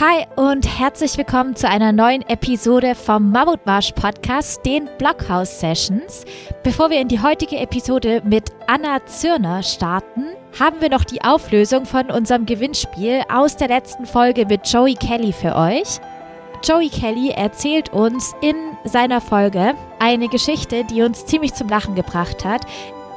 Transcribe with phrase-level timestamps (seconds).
[0.00, 6.24] Hi und herzlich willkommen zu einer neuen Episode vom Mammutmarsch Podcast, den Blockhouse Sessions.
[6.62, 10.28] Bevor wir in die heutige Episode mit Anna Zürner starten,
[10.58, 15.34] haben wir noch die Auflösung von unserem Gewinnspiel aus der letzten Folge mit Joey Kelly
[15.34, 16.00] für euch.
[16.64, 22.46] Joey Kelly erzählt uns in seiner Folge eine Geschichte, die uns ziemlich zum Lachen gebracht
[22.46, 22.62] hat.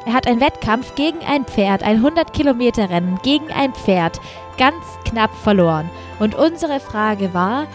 [0.06, 4.20] Er hat einen Wettkampf gegen ein Pferd, ein 100 Kilometer Rennen gegen ein Pferd,
[4.58, 5.90] ganz knapp verloren.
[6.20, 7.68] Und unsere Frage war,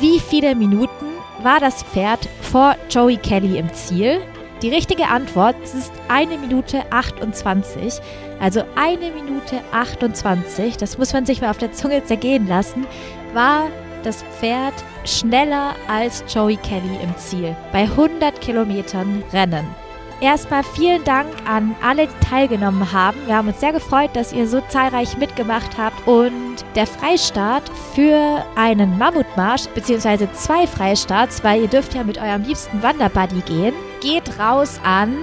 [0.00, 1.06] wie viele Minuten
[1.42, 4.20] war das Pferd vor Joey Kelly im Ziel?
[4.60, 8.00] Die richtige Antwort ist eine Minute 28.
[8.38, 12.86] Also eine Minute 28, das muss man sich mal auf der Zunge zergehen lassen,
[13.34, 13.68] war
[14.04, 19.81] das Pferd schneller als Joey Kelly im Ziel bei 100 Kilometern Rennen.
[20.22, 23.18] Erstmal vielen Dank an alle, die teilgenommen haben.
[23.26, 26.06] Wir haben uns sehr gefreut, dass ihr so zahlreich mitgemacht habt.
[26.06, 32.44] Und der Freistart für einen Mammutmarsch, beziehungsweise zwei Freistarts, weil ihr dürft ja mit eurem
[32.44, 35.16] liebsten Wanderbuddy gehen, geht raus an,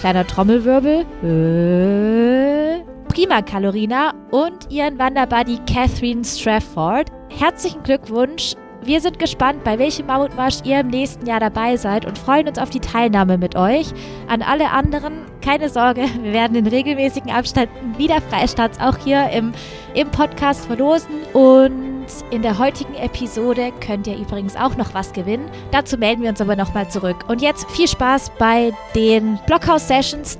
[0.00, 7.12] kleiner Trommelwirbel, äh, Prima Kalorina und ihren Wanderbuddy Catherine Strafford.
[7.28, 12.18] Herzlichen Glückwunsch wir sind gespannt, bei welchem Mammutmarsch ihr im nächsten Jahr dabei seid und
[12.18, 13.92] freuen uns auf die Teilnahme mit euch.
[14.28, 19.52] An alle anderen, keine Sorge, wir werden in regelmäßigen Abständen wieder Freistarts auch hier im,
[19.94, 21.22] im Podcast verlosen.
[21.32, 25.48] Und in der heutigen Episode könnt ihr übrigens auch noch was gewinnen.
[25.70, 27.24] Dazu melden wir uns aber nochmal zurück.
[27.28, 30.38] Und jetzt viel Spaß bei den Blockhouse Sessions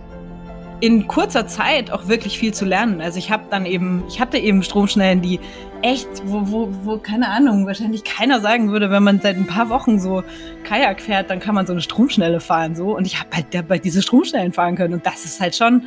[0.82, 3.00] in kurzer Zeit auch wirklich viel zu lernen.
[3.00, 5.38] Also ich habe dann eben, ich hatte eben Stromschnellen, die
[5.80, 9.68] echt, wo, wo, wo, keine Ahnung, wahrscheinlich keiner sagen würde, wenn man seit ein paar
[9.68, 10.24] Wochen so
[10.64, 12.96] Kajak fährt, dann kann man so eine Stromschnelle fahren, so.
[12.96, 14.94] Und ich habe halt dabei diese Stromschnellen fahren können.
[14.94, 15.86] Und das ist halt schon,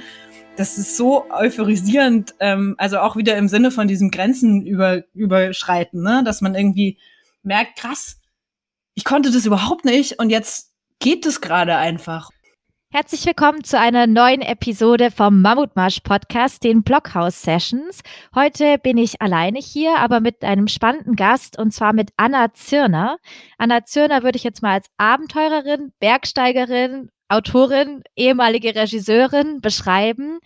[0.55, 6.03] das ist so euphorisierend, ähm, also auch wieder im Sinne von diesem Grenzen über, überschreiten,
[6.03, 6.23] ne?
[6.23, 6.97] Dass man irgendwie
[7.43, 8.21] merkt, krass,
[8.93, 12.29] ich konnte das überhaupt nicht und jetzt geht es gerade einfach.
[12.95, 17.99] Herzlich willkommen zu einer neuen Episode vom Mammutmarsch Podcast, den Blockhouse Sessions.
[18.33, 23.17] Heute bin ich alleine hier, aber mit einem spannenden Gast und zwar mit Anna Zirner.
[23.57, 30.39] Anna Zirner würde ich jetzt mal als Abenteurerin, Bergsteigerin, Autorin, ehemalige Regisseurin beschreiben.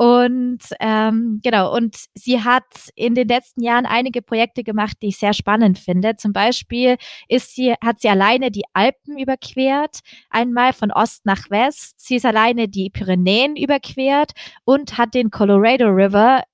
[0.00, 2.62] Und ähm, genau, und sie hat
[2.94, 6.14] in den letzten Jahren einige Projekte gemacht, die ich sehr spannend finde.
[6.14, 9.98] Zum Beispiel ist sie, hat sie alleine die Alpen überquert,
[10.30, 11.98] einmal von Ost nach West.
[11.98, 16.44] Sie ist alleine die Pyrenäen überquert und hat den Colorado River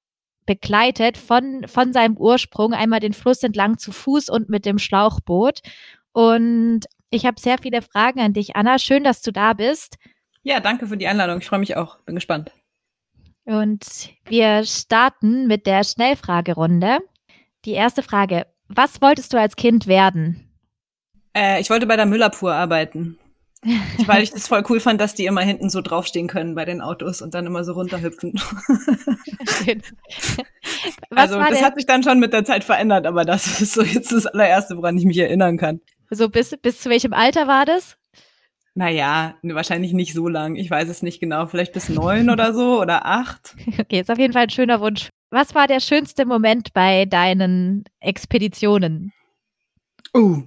[0.46, 5.60] begleitet von, von seinem Ursprung einmal den Fluss entlang zu Fuß und mit dem Schlauchboot.
[6.12, 6.80] Und
[7.10, 8.78] ich habe sehr viele Fragen an dich, Anna.
[8.78, 9.98] Schön, dass du da bist.
[10.44, 11.40] Ja, danke für die Einladung.
[11.40, 11.98] Ich freue mich auch.
[12.06, 12.50] Bin gespannt.
[13.44, 16.98] Und wir starten mit der Schnellfragerunde.
[17.64, 18.46] Die erste Frage.
[18.68, 20.50] Was wolltest du als Kind werden?
[21.36, 23.18] Äh, ich wollte bei der Müllabfuhr arbeiten.
[24.06, 26.80] Weil ich das voll cool fand, dass die immer hinten so draufstehen können bei den
[26.82, 28.34] Autos und dann immer so runterhüpfen.
[31.10, 34.12] also das hat sich dann schon mit der Zeit verändert, aber das ist so jetzt
[34.12, 35.80] das allererste, woran ich mich erinnern kann.
[36.10, 37.96] So bis, bis zu welchem Alter war das?
[38.74, 40.56] Naja, wahrscheinlich nicht so lang.
[40.56, 41.46] Ich weiß es nicht genau.
[41.46, 43.54] Vielleicht bis neun oder so oder acht.
[43.78, 45.10] Okay, ist auf jeden Fall ein schöner Wunsch.
[45.30, 49.12] Was war der schönste Moment bei deinen Expeditionen?
[50.12, 50.42] Uh,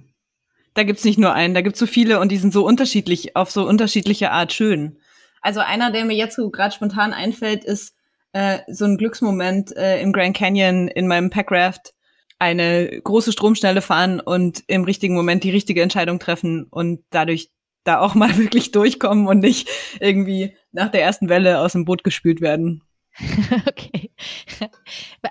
[0.74, 3.50] da gibt's nicht nur einen, da gibt's so viele und die sind so unterschiedlich, auf
[3.50, 4.98] so unterschiedliche Art schön.
[5.42, 7.94] Also einer, der mir jetzt so gerade spontan einfällt, ist
[8.32, 11.94] äh, so ein Glücksmoment äh, im Grand Canyon in meinem Packraft
[12.38, 17.50] eine große Stromschnelle fahren und im richtigen Moment die richtige Entscheidung treffen und dadurch
[17.88, 19.68] da auch mal wirklich durchkommen und nicht
[20.00, 22.82] irgendwie nach der ersten Welle aus dem Boot gespült werden.
[23.66, 24.12] okay.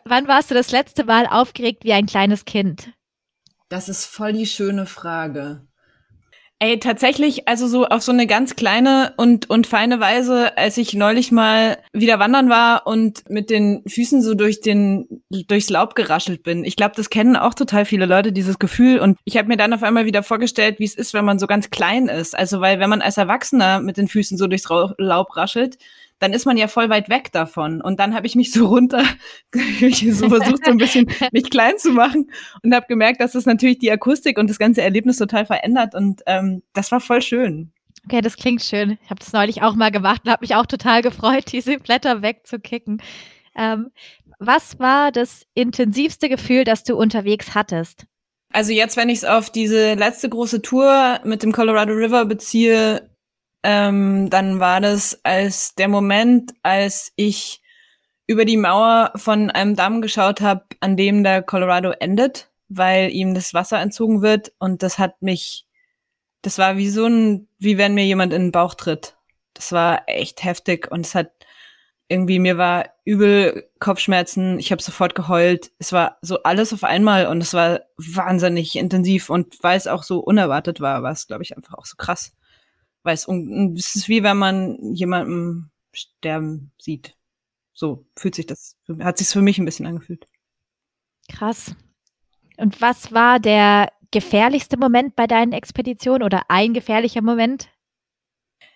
[0.03, 2.91] wann warst du das letzte Mal aufgeregt wie ein kleines Kind?
[3.69, 5.66] Das ist voll die schöne Frage.
[6.59, 10.95] Ey, tatsächlich, also so auf so eine ganz kleine und, und feine Weise, als ich
[10.95, 16.41] neulich mal wieder wandern war und mit den Füßen so durch den, durchs Laub geraschelt
[16.41, 16.65] bin.
[16.65, 18.97] Ich glaube, das kennen auch total viele Leute, dieses Gefühl.
[18.99, 21.45] Und ich habe mir dann auf einmal wieder vorgestellt, wie es ist, wenn man so
[21.45, 22.35] ganz klein ist.
[22.35, 24.67] Also, weil wenn man als Erwachsener mit den Füßen so durchs
[24.97, 25.77] Laub raschelt,
[26.19, 27.81] dann ist man ja voll weit weg davon.
[27.81, 29.03] Und dann habe ich mich so runter,
[29.79, 32.31] ich so versucht, so ein bisschen mich klein zu machen
[32.63, 35.93] und habe gemerkt, dass das natürlich die Akustik und das ganze Erlebnis total verändert.
[35.95, 37.71] Und ähm, das war voll schön.
[38.05, 38.97] Okay, das klingt schön.
[39.03, 42.21] Ich habe das neulich auch mal gemacht und habe mich auch total gefreut, diese Blätter
[42.21, 43.01] wegzukicken.
[43.55, 43.91] Ähm,
[44.39, 48.05] was war das intensivste Gefühl, das du unterwegs hattest?
[48.53, 53.09] Also jetzt, wenn ich es auf diese letzte große Tour mit dem Colorado River beziehe,
[53.63, 57.61] ähm, dann war das als der Moment, als ich
[58.27, 62.49] über die Mauer von einem Damm geschaut habe, an dem der Colorado endet.
[62.69, 65.65] weil ihm das Wasser entzogen wird und das hat mich,
[66.41, 69.15] das war wie so ein, wie wenn mir jemand in den Bauch tritt.
[69.53, 71.31] Das war echt heftig und es hat
[72.09, 75.71] irgendwie, mir war übel Kopfschmerzen, ich habe sofort geheult.
[75.79, 80.03] Es war so alles auf einmal und es war wahnsinnig intensiv und weil es auch
[80.03, 82.36] so unerwartet war, war es, glaube ich, einfach auch so krass.
[83.07, 87.15] Weil es, es ist wie wenn man jemanden sterben sieht.
[87.71, 90.27] So fühlt sich das, hat sich für mich ein bisschen angefühlt.
[91.29, 91.73] Krass.
[92.57, 97.69] Und was war der gefährlichste Moment bei deinen Expeditionen oder ein gefährlicher Moment?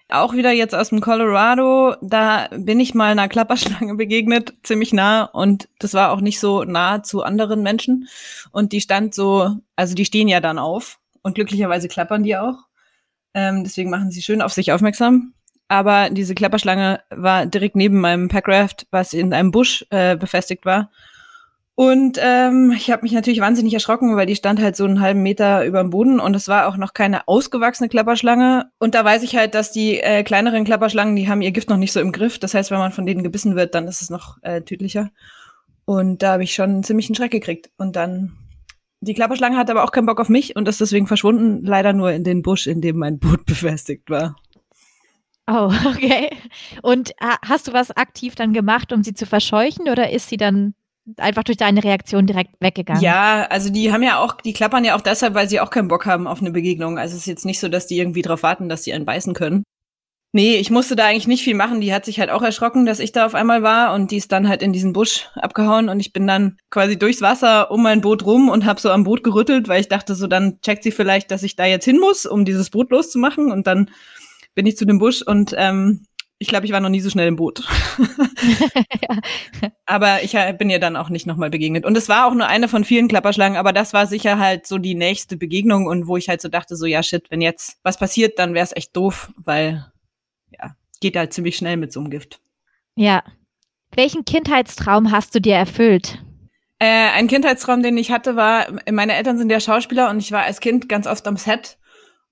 [0.08, 5.26] Auch wieder jetzt aus dem Colorado, da bin ich mal einer Klapperschlange begegnet, ziemlich nah
[5.26, 8.08] und das war auch nicht so nah zu anderen Menschen
[8.52, 12.71] und die stand so, also die stehen ja dann auf und glücklicherweise klappern die auch.
[13.34, 15.34] Ähm, deswegen machen sie schön auf sich aufmerksam.
[15.68, 20.92] Aber diese Klapperschlange war direkt neben meinem Packraft, was in einem Busch äh, befestigt war.
[21.76, 25.24] Und ähm, ich habe mich natürlich wahnsinnig erschrocken, weil die stand halt so einen halben
[25.24, 28.70] Meter über dem Boden und es war auch noch keine ausgewachsene Klapperschlange.
[28.78, 31.78] Und da weiß ich halt, dass die äh, kleineren Klapperschlangen, die haben ihr Gift noch
[31.78, 32.38] nicht so im Griff.
[32.38, 35.10] Das heißt, wenn man von denen gebissen wird, dann ist es noch äh, tödlicher.
[35.86, 37.72] Und da habe ich schon ziemlich einen Schreck gekriegt.
[37.78, 38.34] Und dann,
[39.02, 42.12] die Klapperschlange hat aber auch keinen Bock auf mich und ist deswegen verschwunden, leider nur
[42.12, 44.36] in den Busch, in dem mein Boot befestigt war.
[45.48, 46.30] Oh, okay.
[46.82, 50.38] Und äh, hast du was aktiv dann gemacht, um sie zu verscheuchen oder ist sie
[50.38, 50.76] dann
[51.18, 53.02] einfach durch deine Reaktion direkt weggegangen.
[53.02, 55.88] Ja, also die haben ja auch, die klappern ja auch deshalb, weil sie auch keinen
[55.88, 57.00] Bock haben auf eine Begegnung.
[57.00, 59.34] Also es ist jetzt nicht so, dass die irgendwie drauf warten, dass sie einen beißen
[59.34, 59.64] können.
[60.34, 61.82] Nee, ich musste da eigentlich nicht viel machen.
[61.82, 64.32] Die hat sich halt auch erschrocken, dass ich da auf einmal war und die ist
[64.32, 68.00] dann halt in diesen Busch abgehauen und ich bin dann quasi durchs Wasser um mein
[68.00, 70.92] Boot rum und habe so am Boot gerüttelt, weil ich dachte so, dann checkt sie
[70.92, 73.92] vielleicht, dass ich da jetzt hin muss, um dieses Boot loszumachen und dann
[74.56, 76.06] bin ich zu dem Busch und ähm,
[76.42, 77.64] ich glaube, ich war noch nie so schnell im Boot.
[79.86, 81.86] Aber ich bin ihr dann auch nicht nochmal begegnet.
[81.86, 84.80] Und es war auch nur eine von vielen Klapperschlangen, aber das war sicher halt so
[84.80, 87.98] die nächste Begegnung und wo ich halt so dachte, so ja, shit, wenn jetzt was
[87.98, 89.91] passiert, dann wäre es echt doof, weil
[91.02, 92.40] geht halt ziemlich schnell mit so einem Gift.
[92.96, 93.24] Ja.
[93.94, 96.24] Welchen Kindheitstraum hast du dir erfüllt?
[96.80, 100.44] Äh, ein Kindheitstraum, den ich hatte, war, meine Eltern sind ja Schauspieler und ich war
[100.44, 101.78] als Kind ganz oft am Set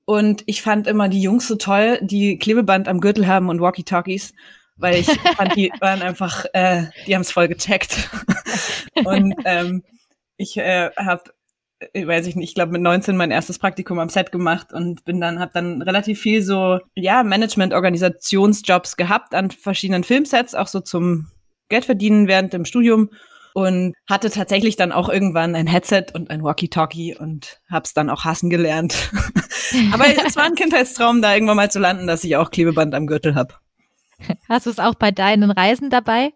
[0.06, 4.34] und ich fand immer die Jungs so toll, die Klebeband am Gürtel haben und Walkie-Talkies,
[4.78, 5.06] weil ich
[5.38, 8.10] fand, die waren einfach, äh, die haben es voll gecheckt.
[9.04, 9.84] und ähm,
[10.38, 11.24] ich äh, habe
[11.94, 15.22] weiß ich nicht, ich glaube mit 19 mein erstes Praktikum am Set gemacht und bin
[15.22, 20.82] dann habe dann relativ viel so ja Management Organisationsjobs gehabt an verschiedenen Filmsets auch so
[20.82, 21.28] zum
[21.70, 23.10] Geld verdienen während dem Studium
[23.54, 28.24] und hatte tatsächlich dann auch irgendwann ein Headset und ein Walkie-Talkie und hab's dann auch
[28.24, 29.12] hassen gelernt.
[29.92, 33.08] Aber es war ein Kindheitstraum, da irgendwann mal zu landen, dass ich auch Klebeband am
[33.08, 33.60] Gürtel hab.
[34.48, 36.34] Hast du es auch bei deinen Reisen dabei?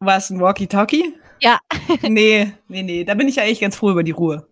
[0.00, 1.14] War es ein Walkie-Talkie?
[1.40, 1.58] Ja.
[2.02, 3.04] nee, nee, nee.
[3.04, 4.46] Da bin ich ja eigentlich ganz froh über die Ruhe.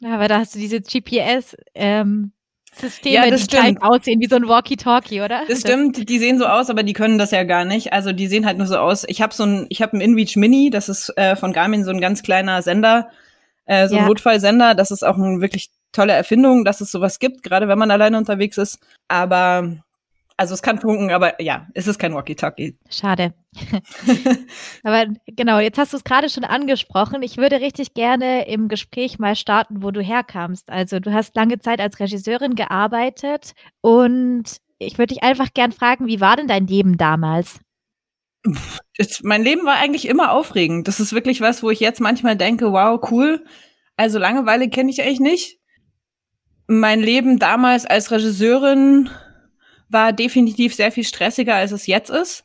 [0.00, 2.32] Ja, aber da hast du diese GPS, ähm,
[2.72, 3.82] Systeme, ja, die stimmt.
[3.82, 5.42] aussehen wie so ein Walkie-Talkie, oder?
[5.48, 7.92] Das stimmt, die sehen so aus, aber die können das ja gar nicht.
[7.92, 9.04] Also die sehen halt nur so aus.
[9.08, 11.90] Ich habe so ein, ich habe ein InReach Mini, das ist äh, von Garmin so
[11.90, 13.10] ein ganz kleiner Sender,
[13.66, 14.06] äh, so ein ja.
[14.06, 14.74] Notfallsender.
[14.74, 18.16] Das ist auch eine wirklich tolle Erfindung, dass es sowas gibt, gerade wenn man alleine
[18.16, 18.78] unterwegs ist.
[19.08, 19.82] Aber
[20.40, 22.78] also es kann funken, aber ja, es ist kein Walkie-Talkie.
[22.88, 23.34] Schade.
[24.84, 27.22] aber genau, jetzt hast du es gerade schon angesprochen.
[27.22, 30.70] Ich würde richtig gerne im Gespräch mal starten, wo du herkamst.
[30.70, 34.44] Also du hast lange Zeit als Regisseurin gearbeitet und
[34.78, 37.60] ich würde dich einfach gern fragen, wie war denn dein Leben damals?
[38.96, 40.88] Jetzt, mein Leben war eigentlich immer aufregend.
[40.88, 43.44] Das ist wirklich was, wo ich jetzt manchmal denke, wow, cool.
[43.98, 45.58] Also Langeweile kenne ich eigentlich nicht.
[46.66, 49.10] Mein Leben damals als Regisseurin
[49.90, 52.44] war definitiv sehr viel stressiger, als es jetzt ist.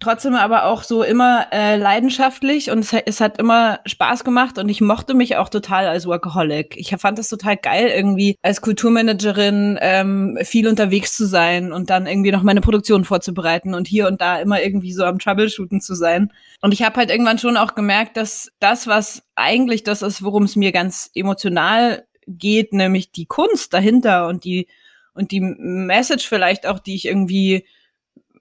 [0.00, 4.68] Trotzdem aber auch so immer äh, leidenschaftlich und es, es, hat immer Spaß gemacht und
[4.68, 6.76] ich mochte mich auch total als Workaholic.
[6.76, 12.06] Ich fand es total geil, irgendwie als Kulturmanagerin ähm, viel unterwegs zu sein und dann
[12.06, 15.94] irgendwie noch meine Produktion vorzubereiten und hier und da immer irgendwie so am Troubleshooten zu
[15.94, 16.32] sein.
[16.60, 20.42] Und ich habe halt irgendwann schon auch gemerkt, dass das, was eigentlich das ist, worum
[20.42, 24.66] es mir ganz emotional geht, nämlich die Kunst dahinter und die
[25.14, 27.66] und die Message vielleicht auch, die ich irgendwie,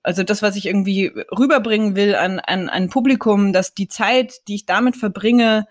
[0.01, 4.56] also das, was ich irgendwie rüberbringen will an, an ein Publikum, dass die Zeit, die
[4.56, 5.68] ich damit verbringe,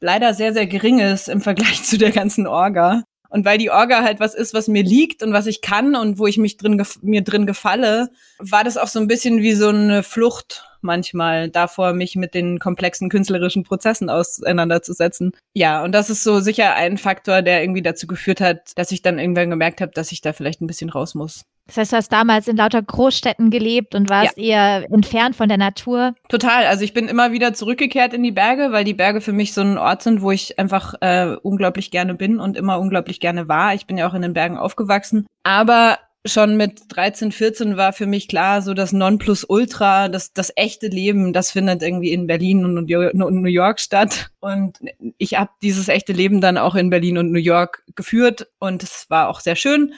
[0.00, 3.04] leider sehr, sehr gering ist im Vergleich zu der ganzen Orga.
[3.28, 6.18] Und weil die Orga halt was ist, was mir liegt und was ich kann und
[6.18, 9.68] wo ich mich drin mir drin gefalle, war das auch so ein bisschen wie so
[9.68, 15.32] eine Flucht manchmal davor, mich mit den komplexen künstlerischen Prozessen auseinanderzusetzen.
[15.54, 19.02] Ja, und das ist so sicher ein Faktor, der irgendwie dazu geführt hat, dass ich
[19.02, 21.42] dann irgendwann gemerkt habe, dass ich da vielleicht ein bisschen raus muss.
[21.70, 24.80] Das heißt, du hast damals in lauter Großstädten gelebt und warst ja.
[24.80, 26.14] eher entfernt von der Natur.
[26.28, 26.66] Total.
[26.66, 29.60] Also ich bin immer wieder zurückgekehrt in die Berge, weil die Berge für mich so
[29.60, 33.74] ein Ort sind, wo ich einfach äh, unglaublich gerne bin und immer unglaublich gerne war.
[33.74, 35.26] Ich bin ja auch in den Bergen aufgewachsen.
[35.44, 40.88] Aber schon mit 13, 14 war für mich klar, so das Nonplusultra, das, das echte
[40.88, 44.30] Leben, das findet irgendwie in Berlin und New York statt.
[44.40, 44.78] Und
[45.16, 49.08] ich habe dieses echte Leben dann auch in Berlin und New York geführt und es
[49.08, 49.94] war auch sehr schön.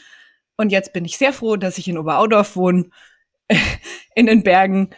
[0.56, 2.86] Und jetzt bin ich sehr froh, dass ich in Oberaudorf wohne,
[4.14, 4.90] in den Bergen,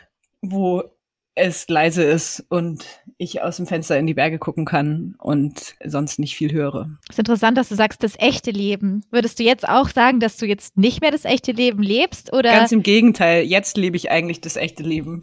[0.43, 0.94] wo
[1.37, 2.85] es leise ist und
[3.17, 6.91] ich aus dem Fenster in die Berge gucken kann und sonst nicht viel höre.
[7.09, 9.05] Es ist interessant, dass du sagst, das echte Leben.
[9.11, 12.33] Würdest du jetzt auch sagen, dass du jetzt nicht mehr das echte Leben lebst?
[12.33, 12.51] Oder?
[12.51, 15.23] Ganz im Gegenteil, jetzt lebe ich eigentlich das echte Leben.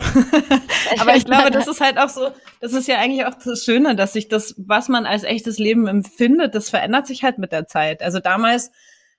[0.99, 2.27] Aber ich glaube, das ist halt auch so,
[2.59, 5.87] das ist ja eigentlich auch das Schöne, dass sich das, was man als echtes Leben
[5.87, 8.01] empfindet, das verändert sich halt mit der Zeit.
[8.01, 8.71] Also damals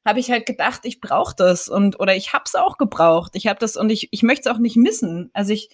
[0.04, 3.32] habe ich halt gedacht, ich brauche das und oder ich habe es auch gebraucht.
[3.34, 5.30] Ich habe das und ich, ich möchte es auch nicht missen.
[5.32, 5.70] Also ich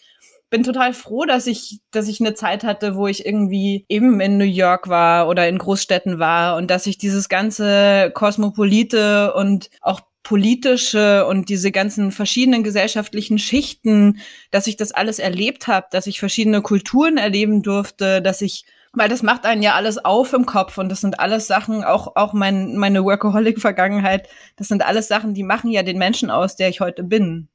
[0.50, 4.38] bin total froh, dass ich, dass ich eine Zeit hatte, wo ich irgendwie eben in
[4.38, 10.00] New York war oder in Großstädten war und dass ich dieses ganze Kosmopolite und auch
[10.22, 14.18] politische und diese ganzen verschiedenen gesellschaftlichen Schichten,
[14.50, 18.64] dass ich das alles erlebt habe, dass ich verschiedene Kulturen erleben durfte, dass ich
[18.94, 22.16] weil das macht einen ja alles auf im Kopf und das sind alles Sachen, auch,
[22.16, 26.68] auch mein, meine Workaholic-Vergangenheit, das sind alles Sachen, die machen ja den Menschen aus, der
[26.68, 27.48] ich heute bin.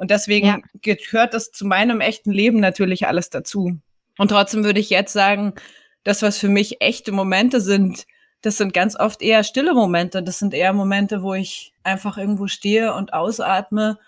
[0.00, 0.58] Und deswegen ja.
[0.80, 3.78] gehört das zu meinem echten Leben natürlich alles dazu.
[4.16, 5.52] Und trotzdem würde ich jetzt sagen,
[6.04, 8.06] das, was für mich echte Momente sind,
[8.40, 10.22] das sind ganz oft eher stille Momente.
[10.22, 13.98] Das sind eher Momente, wo ich einfach irgendwo stehe und ausatme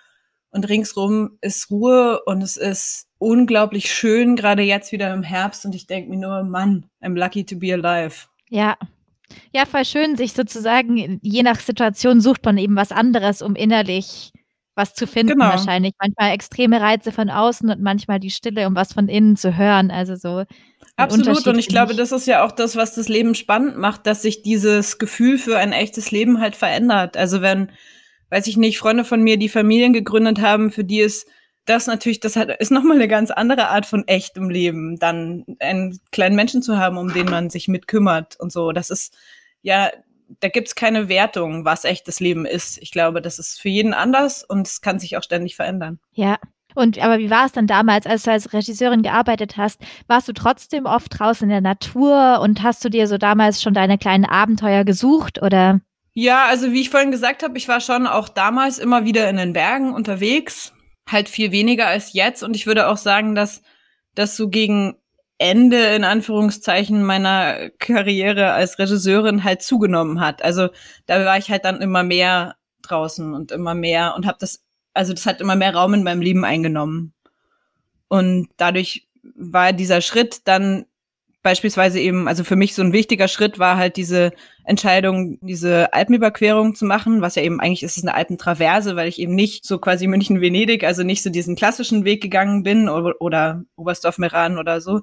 [0.51, 5.75] und ringsrum ist Ruhe und es ist unglaublich schön, gerade jetzt wieder im Herbst und
[5.75, 8.29] ich denke mir nur, Mann, I'm lucky to be alive.
[8.49, 8.79] Ja.
[9.53, 14.33] Ja, voll schön, sich sozusagen, je nach Situation sucht man eben was anderes, um innerlich
[14.75, 15.51] was zu finden genau.
[15.51, 15.95] wahrscheinlich.
[16.01, 19.91] Manchmal extreme Reize von außen und manchmal die Stille, um was von innen zu hören.
[19.91, 20.45] Also so.
[20.97, 21.47] Absolut.
[21.47, 24.43] Und ich glaube, das ist ja auch das, was das Leben spannend macht, dass sich
[24.43, 27.17] dieses Gefühl für ein echtes Leben halt verändert.
[27.17, 27.71] Also wenn,
[28.31, 31.27] weiß ich nicht, Freunde von mir, die Familien gegründet haben, für die ist
[31.65, 36.01] das natürlich, das hat, ist nochmal eine ganz andere Art von echtem Leben, dann einen
[36.11, 38.73] kleinen Menschen zu haben, um den man sich mitkümmert und so.
[38.73, 39.17] Das ist
[39.63, 39.91] ja
[40.41, 42.79] da gibt's keine Wertung, was echtes Leben ist.
[42.83, 45.99] Ich glaube, das ist für jeden anders und es kann sich auch ständig verändern.
[46.13, 46.39] Ja.
[46.75, 49.83] Und aber wie war es dann damals, als du als Regisseurin gearbeitet hast?
[50.07, 53.75] Warst du trotzdem oft draußen in der Natur und hast du dir so damals schon
[53.75, 55.81] deine kleinen Abenteuer gesucht oder?
[56.15, 59.37] Ja, also wie ich vorhin gesagt habe, ich war schon auch damals immer wieder in
[59.37, 60.73] den Bergen unterwegs,
[61.11, 63.63] halt viel weniger als jetzt und ich würde auch sagen, dass
[64.15, 64.95] das so gegen
[65.43, 70.45] Ende in Anführungszeichen meiner Karriere als Regisseurin halt zugenommen hat.
[70.45, 70.69] Also
[71.07, 74.63] da war ich halt dann immer mehr draußen und immer mehr und habe das,
[74.95, 77.13] also das hat immer mehr Raum in meinem Leben eingenommen.
[78.07, 80.87] Und dadurch war dieser Schritt dann
[81.43, 84.31] beispielsweise eben, also für mich so ein wichtiger Schritt war halt diese
[84.65, 89.19] Entscheidung, diese Alpenüberquerung zu machen, was ja eben eigentlich ist es eine Alpentraverse, weil ich
[89.19, 93.65] eben nicht so quasi München-Venedig, also nicht so diesen klassischen Weg gegangen bin oder, oder
[93.75, 95.01] Oberstdorf-Meran oder so,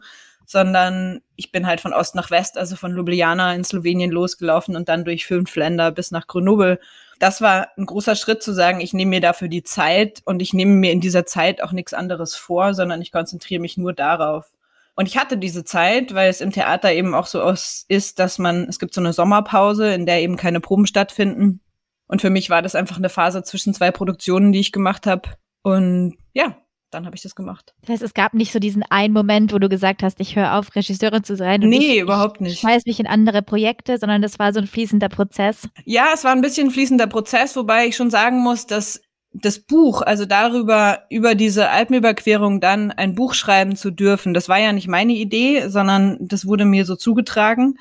[0.49, 4.89] sondern ich bin halt von Ost nach West, also von Ljubljana in Slowenien losgelaufen und
[4.89, 6.79] dann durch fünf Länder bis nach Grenoble.
[7.19, 10.51] Das war ein großer Schritt zu sagen, ich nehme mir dafür die Zeit und ich
[10.51, 14.47] nehme mir in dieser Zeit auch nichts anderes vor, sondern ich konzentriere mich nur darauf.
[14.95, 17.47] Und ich hatte diese Zeit, weil es im Theater eben auch so
[17.87, 21.61] ist, dass man, es gibt so eine Sommerpause, in der eben keine Proben stattfinden.
[22.07, 25.29] Und für mich war das einfach eine Phase zwischen zwei Produktionen, die ich gemacht habe.
[25.61, 26.57] Und ja,
[26.91, 27.73] dann habe ich das gemacht.
[27.81, 30.55] Das heißt, es gab nicht so diesen einen Moment, wo du gesagt hast, ich höre
[30.55, 31.61] auf, Regisseurin zu sein.
[31.61, 32.53] nee, ich, überhaupt nicht.
[32.53, 35.67] Ich schmeiß mich in andere Projekte, sondern das war so ein fließender Prozess.
[35.85, 40.01] Ja, es war ein bisschen fließender Prozess, wobei ich schon sagen muss, dass das Buch,
[40.01, 44.87] also darüber, über diese Alpenüberquerung dann ein Buch schreiben zu dürfen, das war ja nicht
[44.87, 47.77] meine Idee, sondern das wurde mir so zugetragen.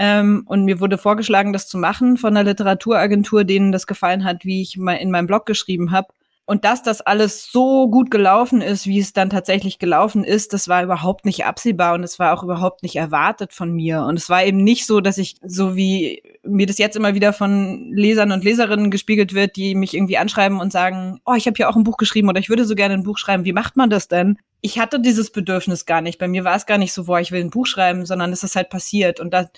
[0.00, 4.44] Ähm, und mir wurde vorgeschlagen, das zu machen von einer Literaturagentur, denen das gefallen hat,
[4.44, 6.08] wie ich mal in meinem Blog geschrieben habe.
[6.48, 10.66] Und dass das alles so gut gelaufen ist, wie es dann tatsächlich gelaufen ist, das
[10.66, 14.04] war überhaupt nicht absehbar und es war auch überhaupt nicht erwartet von mir.
[14.04, 17.34] Und es war eben nicht so, dass ich, so wie mir das jetzt immer wieder
[17.34, 21.54] von Lesern und Leserinnen gespiegelt wird, die mich irgendwie anschreiben und sagen, oh, ich habe
[21.54, 23.44] hier auch ein Buch geschrieben oder ich würde so gerne ein Buch schreiben.
[23.44, 24.38] Wie macht man das denn?
[24.62, 26.18] Ich hatte dieses Bedürfnis gar nicht.
[26.18, 28.42] Bei mir war es gar nicht so, boah, ich will ein Buch schreiben, sondern es
[28.42, 29.20] ist halt passiert.
[29.20, 29.48] Und, das,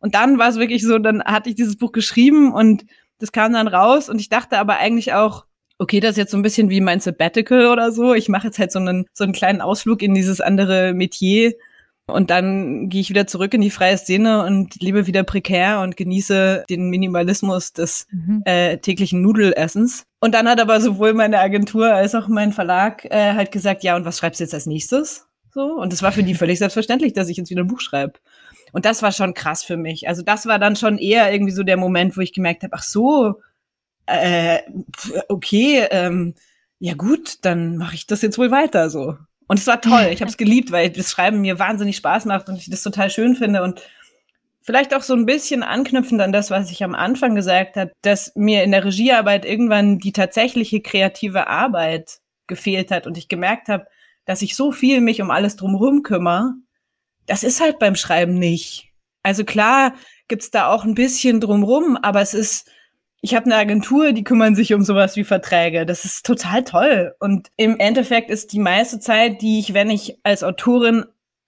[0.00, 2.86] und dann war es wirklich so, dann hatte ich dieses Buch geschrieben und
[3.20, 5.44] das kam dann raus und ich dachte aber eigentlich auch,
[5.80, 8.14] okay, das ist jetzt so ein bisschen wie mein Sabbatical oder so.
[8.14, 11.54] Ich mache jetzt halt so einen, so einen kleinen Ausflug in dieses andere Metier.
[12.06, 15.96] Und dann gehe ich wieder zurück in die freie Szene und lebe wieder prekär und
[15.96, 18.42] genieße den Minimalismus des mhm.
[18.44, 20.04] äh, täglichen Nudelessens.
[20.20, 23.96] Und dann hat aber sowohl meine Agentur als auch mein Verlag äh, halt gesagt, ja,
[23.96, 25.28] und was schreibst du jetzt als nächstes?
[25.54, 25.62] So.
[25.62, 28.14] Und es war für die völlig selbstverständlich, dass ich jetzt wieder ein Buch schreibe.
[28.72, 30.08] Und das war schon krass für mich.
[30.08, 32.82] Also das war dann schon eher irgendwie so der Moment, wo ich gemerkt habe, ach
[32.82, 33.36] so,
[34.10, 34.62] äh,
[35.28, 36.34] okay, ähm,
[36.78, 39.16] ja gut, dann mache ich das jetzt wohl weiter so.
[39.46, 40.08] Und es war toll.
[40.12, 43.10] Ich habe es geliebt, weil das Schreiben mir wahnsinnig Spaß macht und ich das total
[43.10, 43.82] schön finde und
[44.62, 48.32] vielleicht auch so ein bisschen anknüpfend an das, was ich am Anfang gesagt habe, dass
[48.36, 53.86] mir in der Regiearbeit irgendwann die tatsächliche kreative Arbeit gefehlt hat und ich gemerkt habe,
[54.24, 56.54] dass ich so viel mich um alles drumherum kümmere.
[57.26, 58.90] Das ist halt beim Schreiben nicht.
[59.22, 59.94] Also klar
[60.28, 62.70] gibt's da auch ein bisschen drumrum, aber es ist
[63.22, 65.84] ich habe eine Agentur, die kümmern sich um sowas wie Verträge.
[65.84, 67.14] Das ist total toll.
[67.20, 71.04] Und im Endeffekt ist die meiste Zeit, die ich, wenn ich als Autorin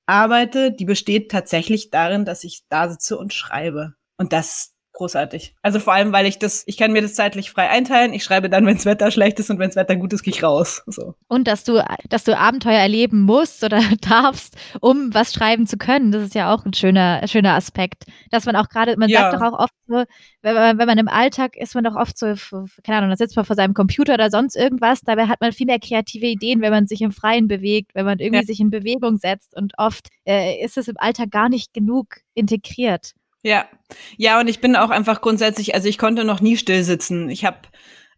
[0.07, 3.95] arbeite, die besteht tatsächlich darin, dass ich da sitze und schreibe.
[4.19, 5.55] Und das großartig.
[5.63, 8.13] Also vor allem, weil ich das, ich kann mir das zeitlich frei einteilen.
[8.13, 10.83] Ich schreibe dann, wenns Wetter schlecht ist und wenns Wetter gut ist, gehe ich raus.
[10.87, 11.15] So.
[11.29, 16.13] Und dass du, dass du Abenteuer erleben musst oder darfst, um was schreiben zu können.
[16.13, 18.05] Das ist ja auch ein schöner, schöner Aspekt.
[18.31, 19.31] Dass man auch gerade, man ja.
[19.31, 20.05] sagt doch auch oft so,
[20.43, 22.35] wenn man, wenn man im Alltag ist man doch oft so,
[22.85, 25.01] keine Ahnung, da sitzt man vor seinem Computer oder sonst irgendwas.
[25.03, 28.19] Dabei hat man viel mehr kreative Ideen, wenn man sich im Freien bewegt, wenn man
[28.19, 28.47] irgendwie ja.
[28.47, 29.57] sich in Bewegung setzt.
[29.57, 33.13] Und oft äh, ist es im Alltag gar nicht genug integriert.
[33.43, 33.67] Ja,
[34.17, 37.29] ja, und ich bin auch einfach grundsätzlich, also ich konnte noch nie still sitzen.
[37.29, 37.59] Ich habe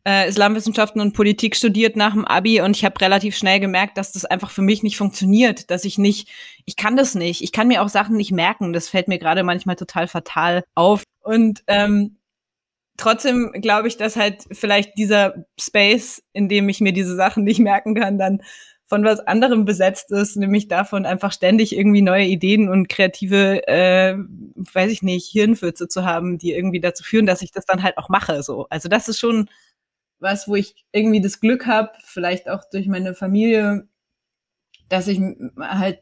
[0.06, 4.12] äh, Islamwissenschaften und Politik studiert nach dem Abi und ich habe relativ schnell gemerkt, dass
[4.12, 6.28] das einfach für mich nicht funktioniert, dass ich nicht,
[6.66, 7.42] ich kann das nicht.
[7.42, 8.72] Ich kann mir auch Sachen nicht merken.
[8.74, 11.04] Das fällt mir gerade manchmal total fatal auf.
[11.22, 12.18] Und ähm,
[12.98, 17.60] trotzdem glaube ich, dass halt vielleicht dieser Space, in dem ich mir diese Sachen nicht
[17.60, 18.42] merken kann, dann
[18.94, 24.16] von was anderem besetzt ist, nämlich davon einfach ständig irgendwie neue Ideen und kreative, äh,
[24.54, 27.98] weiß ich nicht, Hirnfürze zu haben, die irgendwie dazu führen, dass ich das dann halt
[27.98, 28.44] auch mache.
[28.44, 29.50] So, also das ist schon
[30.20, 33.88] was, wo ich irgendwie das Glück habe, vielleicht auch durch meine Familie,
[34.88, 35.20] dass ich
[35.58, 35.98] halt,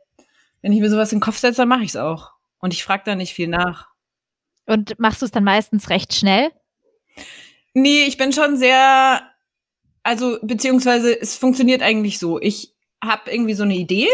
[0.61, 2.33] wenn ich mir sowas in den Kopf setze, dann mache ich es auch.
[2.59, 3.89] Und ich frage da nicht viel nach.
[4.67, 6.51] Und machst du es dann meistens recht schnell?
[7.73, 9.23] Nee, ich bin schon sehr,
[10.03, 12.39] also beziehungsweise es funktioniert eigentlich so.
[12.39, 12.72] Ich
[13.03, 14.09] habe irgendwie so eine Idee.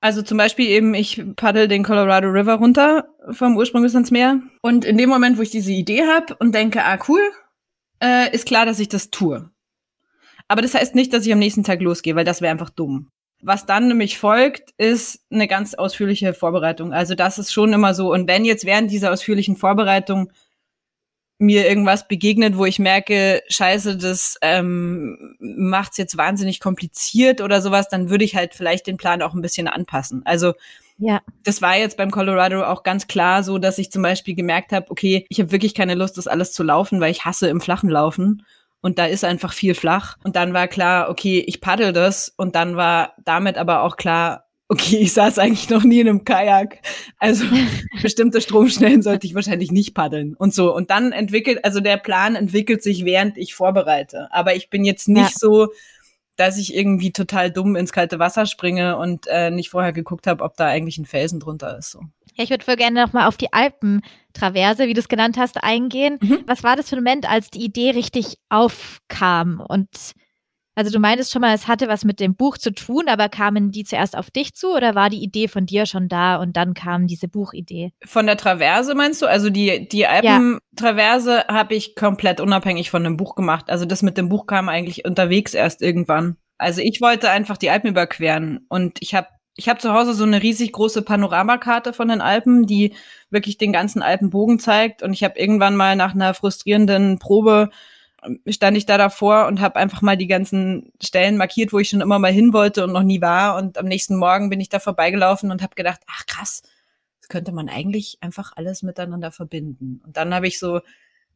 [0.00, 4.40] Also zum Beispiel eben, ich paddel den Colorado River runter vom Ursprung bis ans Meer.
[4.62, 7.20] Und in dem Moment, wo ich diese Idee habe und denke, ah cool,
[8.00, 9.50] äh, ist klar, dass ich das tue.
[10.46, 13.10] Aber das heißt nicht, dass ich am nächsten Tag losgehe, weil das wäre einfach dumm.
[13.40, 16.92] Was dann nämlich folgt, ist eine ganz ausführliche Vorbereitung.
[16.92, 18.12] Also das ist schon immer so.
[18.12, 20.32] Und wenn jetzt während dieser ausführlichen Vorbereitung
[21.38, 27.88] mir irgendwas begegnet, wo ich merke, scheiße, das ähm, macht's jetzt wahnsinnig kompliziert oder sowas,
[27.88, 30.22] dann würde ich halt vielleicht den Plan auch ein bisschen anpassen.
[30.24, 30.54] Also
[30.98, 31.20] ja.
[31.44, 34.90] das war jetzt beim Colorado auch ganz klar so, dass ich zum Beispiel gemerkt habe,
[34.90, 37.88] okay, ich habe wirklich keine Lust, das alles zu laufen, weil ich hasse im Flachen
[37.88, 38.44] laufen.
[38.80, 40.16] Und da ist einfach viel flach.
[40.22, 42.32] Und dann war klar, okay, ich paddel das.
[42.36, 46.24] Und dann war damit aber auch klar, okay, ich saß eigentlich noch nie in einem
[46.24, 46.78] Kajak.
[47.18, 47.44] Also
[48.02, 50.74] bestimmte Stromschnellen sollte ich wahrscheinlich nicht paddeln und so.
[50.74, 54.28] Und dann entwickelt, also der Plan entwickelt sich, während ich vorbereite.
[54.30, 55.36] Aber ich bin jetzt nicht ja.
[55.36, 55.68] so,
[56.36, 60.44] dass ich irgendwie total dumm ins kalte Wasser springe und äh, nicht vorher geguckt habe,
[60.44, 61.90] ob da eigentlich ein Felsen drunter ist.
[61.90, 62.00] So.
[62.34, 66.18] Ja, ich würde voll gerne nochmal auf die Alpentraverse, wie du es genannt hast, eingehen.
[66.20, 66.44] Mhm.
[66.46, 69.88] Was war das für ein Moment, als die Idee richtig aufkam und
[70.78, 73.72] also du meintest schon mal, es hatte was mit dem Buch zu tun, aber kamen
[73.72, 76.72] die zuerst auf dich zu oder war die Idee von dir schon da und dann
[76.72, 77.90] kam diese Buchidee?
[78.04, 79.26] Von der Traverse meinst du?
[79.26, 81.52] Also die, die Alpentraverse ja.
[81.52, 83.70] habe ich komplett unabhängig von dem Buch gemacht.
[83.70, 86.36] Also das mit dem Buch kam eigentlich unterwegs erst irgendwann.
[86.58, 90.22] Also ich wollte einfach die Alpen überqueren und ich habe ich habe zu Hause so
[90.22, 92.94] eine riesig große Panoramakarte von den Alpen, die
[93.30, 95.02] wirklich den ganzen Alpenbogen zeigt.
[95.02, 97.70] Und ich habe irgendwann mal nach einer frustrierenden Probe
[98.48, 102.00] stand ich da davor und habe einfach mal die ganzen Stellen markiert, wo ich schon
[102.00, 103.56] immer mal hin wollte und noch nie war.
[103.56, 106.62] Und am nächsten Morgen bin ich da vorbeigelaufen und habe gedacht, ach krass,
[107.20, 110.00] das könnte man eigentlich einfach alles miteinander verbinden.
[110.04, 110.80] Und dann habe ich so,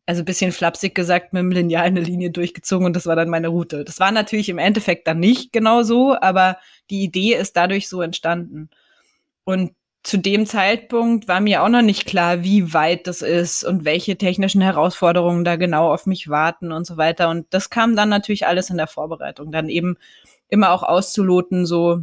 [0.06, 3.48] also bisschen flapsig gesagt, mit dem Lineal eine Linie durchgezogen und das war dann meine
[3.48, 3.84] Route.
[3.84, 6.58] Das war natürlich im Endeffekt dann nicht genau so, aber
[6.90, 8.70] die Idee ist dadurch so entstanden.
[9.44, 13.84] Und zu dem Zeitpunkt war mir auch noch nicht klar, wie weit das ist und
[13.84, 17.28] welche technischen Herausforderungen da genau auf mich warten und so weiter.
[17.28, 19.52] Und das kam dann natürlich alles in der Vorbereitung.
[19.52, 19.96] Dann eben
[20.48, 22.02] immer auch auszuloten, so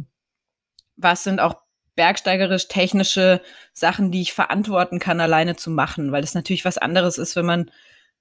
[0.96, 1.56] was sind auch
[1.94, 3.42] bergsteigerisch technische
[3.74, 7.46] Sachen, die ich verantworten kann, alleine zu machen, weil das natürlich was anderes ist, wenn
[7.46, 7.70] man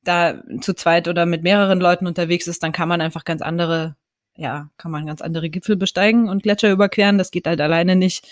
[0.03, 3.95] da zu zweit oder mit mehreren Leuten unterwegs ist, dann kann man einfach ganz andere,
[4.35, 7.17] ja, kann man ganz andere Gipfel besteigen und Gletscher überqueren.
[7.17, 8.27] Das geht halt alleine nicht.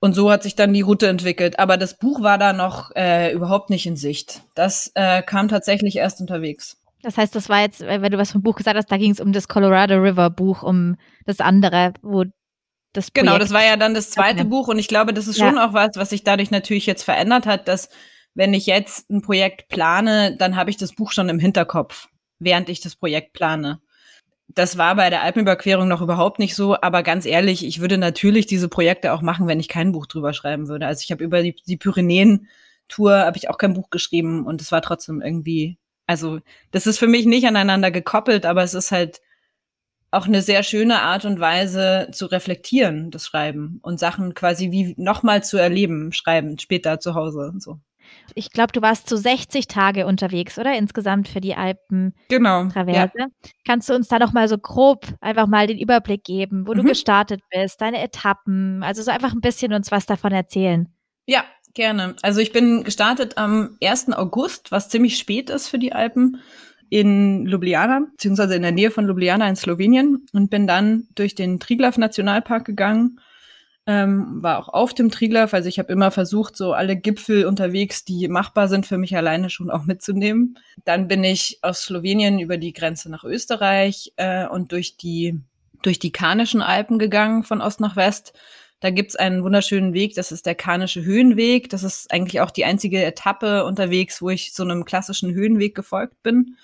[0.00, 1.58] Und so hat sich dann die Route entwickelt.
[1.58, 4.42] Aber das Buch war da noch äh, überhaupt nicht in Sicht.
[4.54, 6.76] Das äh, kam tatsächlich erst unterwegs.
[7.02, 9.20] Das heißt, das war jetzt, wenn du was vom Buch gesagt hast, da ging es
[9.20, 12.24] um das Colorado River Buch, um das andere, wo
[12.92, 14.48] das Projekt Genau, das war ja dann das zweite okay.
[14.48, 15.68] Buch und ich glaube, das ist schon ja.
[15.68, 17.88] auch was, was sich dadurch natürlich jetzt verändert hat, dass
[18.34, 22.08] wenn ich jetzt ein Projekt plane, dann habe ich das Buch schon im Hinterkopf,
[22.38, 23.80] während ich das Projekt plane.
[24.48, 28.46] Das war bei der Alpenüberquerung noch überhaupt nicht so, aber ganz ehrlich, ich würde natürlich
[28.46, 30.86] diese Projekte auch machen, wenn ich kein Buch drüber schreiben würde.
[30.86, 34.72] Also ich habe über die, die Pyrenäen-Tour habe ich auch kein Buch geschrieben und es
[34.72, 39.20] war trotzdem irgendwie, also das ist für mich nicht aneinander gekoppelt, aber es ist halt
[40.10, 44.94] auch eine sehr schöne Art und Weise zu reflektieren, das Schreiben und Sachen quasi wie
[44.96, 47.80] nochmal zu erleben, schreiben später zu Hause und so.
[48.34, 50.76] Ich glaube, du warst so 60 Tage unterwegs, oder?
[50.76, 52.14] Insgesamt für die Alpen.
[52.28, 52.66] Genau.
[52.68, 53.12] Traverse.
[53.18, 53.26] Ja.
[53.66, 56.78] Kannst du uns da noch mal so grob einfach mal den Überblick geben, wo mhm.
[56.78, 60.88] du gestartet bist, deine Etappen, also so einfach ein bisschen uns was davon erzählen?
[61.26, 61.44] Ja,
[61.74, 62.16] gerne.
[62.22, 64.12] Also ich bin gestartet am 1.
[64.12, 66.40] August, was ziemlich spät ist für die Alpen
[66.90, 71.60] in Ljubljana, beziehungsweise in der Nähe von Ljubljana in Slowenien und bin dann durch den
[71.60, 73.20] Triglav Nationalpark gegangen
[73.88, 75.54] ähm, war auch auf dem Triglav.
[75.54, 79.48] Also ich habe immer versucht, so alle Gipfel unterwegs, die machbar sind für mich alleine
[79.48, 80.58] schon auch mitzunehmen.
[80.84, 85.40] Dann bin ich aus Slowenien über die Grenze nach Österreich äh, und durch die
[85.82, 88.34] durch die Karnischen Alpen gegangen von Ost nach West.
[88.80, 91.70] Da gibt's einen wunderschönen Weg, das ist der Karnische Höhenweg.
[91.70, 96.22] Das ist eigentlich auch die einzige Etappe unterwegs, wo ich so einem klassischen Höhenweg gefolgt
[96.22, 96.56] bin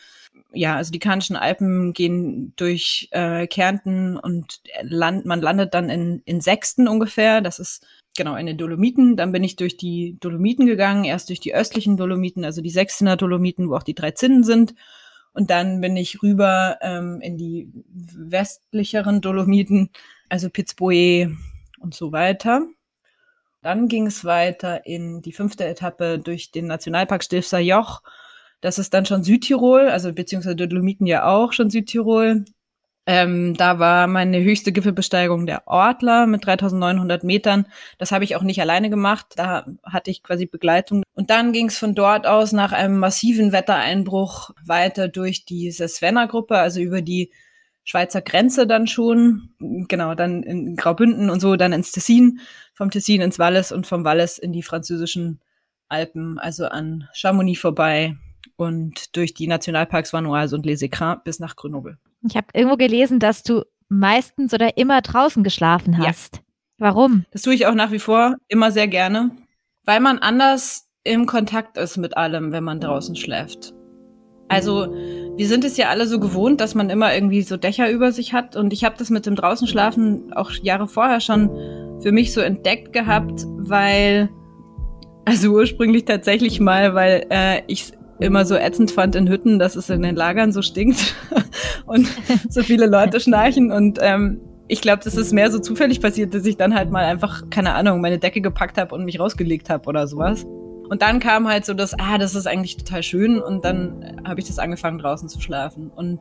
[0.54, 6.22] ja, also die Karnischen Alpen gehen durch äh, Kärnten und land, man landet dann in,
[6.24, 7.40] in Sechsten ungefähr.
[7.40, 7.86] Das ist
[8.16, 9.16] genau in den Dolomiten.
[9.16, 13.16] Dann bin ich durch die Dolomiten gegangen, erst durch die östlichen Dolomiten, also die Sechstener
[13.16, 14.74] Dolomiten, wo auch die drei Zinnen sind.
[15.32, 19.90] Und dann bin ich rüber ähm, in die westlicheren Dolomiten,
[20.28, 21.36] also Pitzboe
[21.80, 22.62] und so weiter.
[23.60, 28.02] Dann ging es weiter in die fünfte Etappe durch den Nationalpark Stilfser Joch
[28.60, 32.44] das ist dann schon Südtirol, also beziehungsweise Dolomiten ja auch schon Südtirol.
[33.06, 37.66] Ähm, da war meine höchste Gipfelbesteigung der Ortler mit 3900 Metern.
[37.98, 39.26] Das habe ich auch nicht alleine gemacht.
[39.36, 41.02] Da hatte ich quasi Begleitung.
[41.14, 46.56] Und dann ging es von dort aus nach einem massiven Wettereinbruch weiter durch diese Svenna-Gruppe,
[46.56, 47.30] also über die
[47.84, 49.50] Schweizer Grenze dann schon.
[49.58, 52.40] Genau, dann in Graubünden und so, dann ins Tessin,
[52.72, 55.40] vom Tessin ins Wallis und vom Wallis in die französischen
[55.90, 58.16] Alpen, also an Chamonix vorbei
[58.56, 61.98] und durch die Nationalparks Vanoise und Les Écrins bis nach Grenoble.
[62.26, 66.36] Ich habe irgendwo gelesen, dass du meistens oder immer draußen geschlafen hast.
[66.36, 66.42] Ja.
[66.78, 67.24] Warum?
[67.30, 69.30] Das tue ich auch nach wie vor immer sehr gerne,
[69.84, 73.74] weil man anders im Kontakt ist mit allem, wenn man draußen schläft.
[74.48, 74.92] Also,
[75.36, 78.32] wir sind es ja alle so gewohnt, dass man immer irgendwie so Dächer über sich
[78.32, 78.56] hat.
[78.56, 81.48] Und ich habe das mit dem Draußenschlafen auch Jahre vorher schon
[82.00, 84.28] für mich so entdeckt gehabt, weil,
[85.24, 89.90] also ursprünglich tatsächlich mal, weil äh, ich immer so ätzend fand in Hütten, dass es
[89.90, 91.14] in den Lagern so stinkt
[91.86, 92.08] und
[92.48, 93.72] so viele Leute schnarchen.
[93.72, 97.04] Und ähm, ich glaube, das ist mehr so zufällig passiert, dass ich dann halt mal
[97.04, 100.44] einfach, keine Ahnung, meine Decke gepackt habe und mich rausgelegt habe oder sowas.
[100.88, 103.40] Und dann kam halt so das, ah, das ist eigentlich total schön.
[103.40, 105.90] Und dann habe ich das angefangen, draußen zu schlafen.
[105.94, 106.20] Und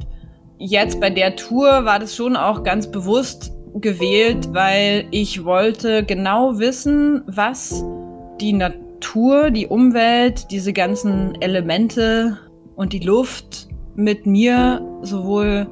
[0.58, 6.60] jetzt bei der Tour war das schon auch ganz bewusst gewählt, weil ich wollte genau
[6.60, 7.84] wissen, was
[8.40, 12.40] die Natur Natur, die Umwelt, diese ganzen Elemente
[12.76, 15.68] und die Luft mit mir sowohl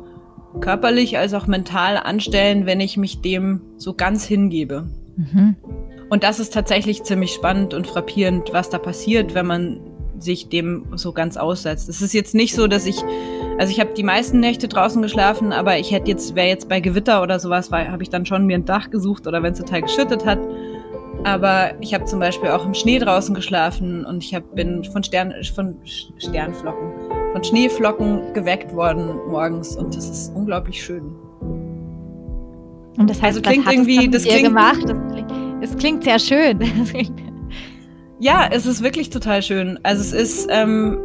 [0.60, 4.90] körperlich als auch mental anstellen, wenn ich mich dem so ganz hingebe.
[5.16, 5.56] Mhm.
[6.10, 9.80] Und das ist tatsächlich ziemlich spannend und frappierend, was da passiert, wenn man
[10.20, 11.88] sich dem so ganz aussetzt.
[11.88, 13.02] Es ist jetzt nicht so, dass ich,
[13.58, 16.82] also ich habe die meisten Nächte draußen geschlafen, aber ich hätte jetzt, wäre jetzt bei
[16.82, 19.84] Gewitter oder sowas, habe ich dann schon mir ein Dach gesucht oder wenn es total
[19.84, 20.40] geschüttet hat,
[21.24, 25.04] aber ich habe zum Beispiel auch im Schnee draußen geschlafen und ich hab, bin von,
[25.04, 25.78] Stern, von
[26.18, 26.92] Sternflocken,
[27.34, 31.16] von Schneeflocken geweckt worden morgens und das ist unglaublich schön.
[32.98, 34.84] Und das heißt, also klingt was irgendwie, das klingt, gemacht.
[34.84, 35.32] Das klingt,
[35.62, 36.60] es klingt sehr schön.
[38.20, 39.80] ja, es ist wirklich total schön.
[39.84, 41.00] Also es ist, ähm,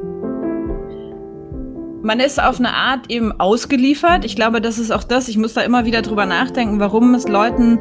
[2.02, 4.24] man ist auf eine Art eben ausgeliefert.
[4.24, 5.28] Ich glaube, das ist auch das.
[5.28, 7.78] Ich muss da immer wieder drüber nachdenken, warum es Leuten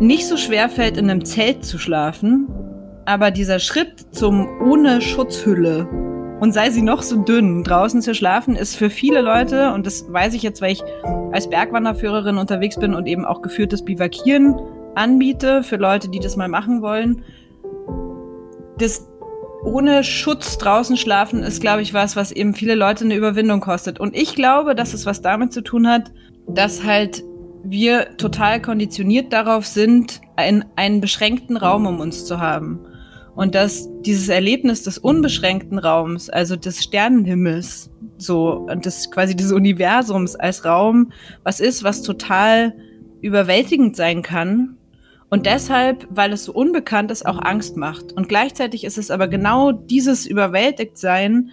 [0.00, 2.48] nicht so schwer fällt, in einem Zelt zu schlafen,
[3.04, 5.88] aber dieser Schritt zum ohne Schutzhülle
[6.40, 10.10] und sei sie noch so dünn, draußen zu schlafen, ist für viele Leute, und das
[10.10, 10.82] weiß ich jetzt, weil ich
[11.32, 14.58] als Bergwanderführerin unterwegs bin und eben auch geführtes Bivakieren
[14.94, 17.22] anbiete für Leute, die das mal machen wollen.
[18.78, 19.06] Das
[19.62, 24.00] ohne Schutz draußen schlafen ist, glaube ich, was, was eben viele Leute eine Überwindung kostet.
[24.00, 26.10] Und ich glaube, dass es was damit zu tun hat,
[26.46, 27.22] dass halt
[27.62, 32.80] wir total konditioniert darauf sind, ein, einen beschränkten Raum um uns zu haben.
[33.34, 39.52] Und dass dieses Erlebnis des unbeschränkten Raums, also des Sternenhimmels, so, und des quasi des
[39.52, 42.74] Universums als Raum, was ist, was total
[43.20, 44.76] überwältigend sein kann.
[45.30, 48.12] Und deshalb, weil es so unbekannt ist, auch Angst macht.
[48.12, 51.50] Und gleichzeitig ist es aber genau dieses Überwältigtsein,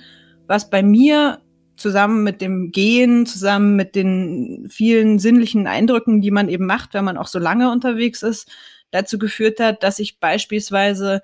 [0.48, 1.40] was bei mir
[1.78, 7.06] zusammen mit dem Gehen, zusammen mit den vielen sinnlichen Eindrücken, die man eben macht, wenn
[7.06, 8.50] man auch so lange unterwegs ist,
[8.92, 11.22] dazu geführt hat, dass ich beispielsweise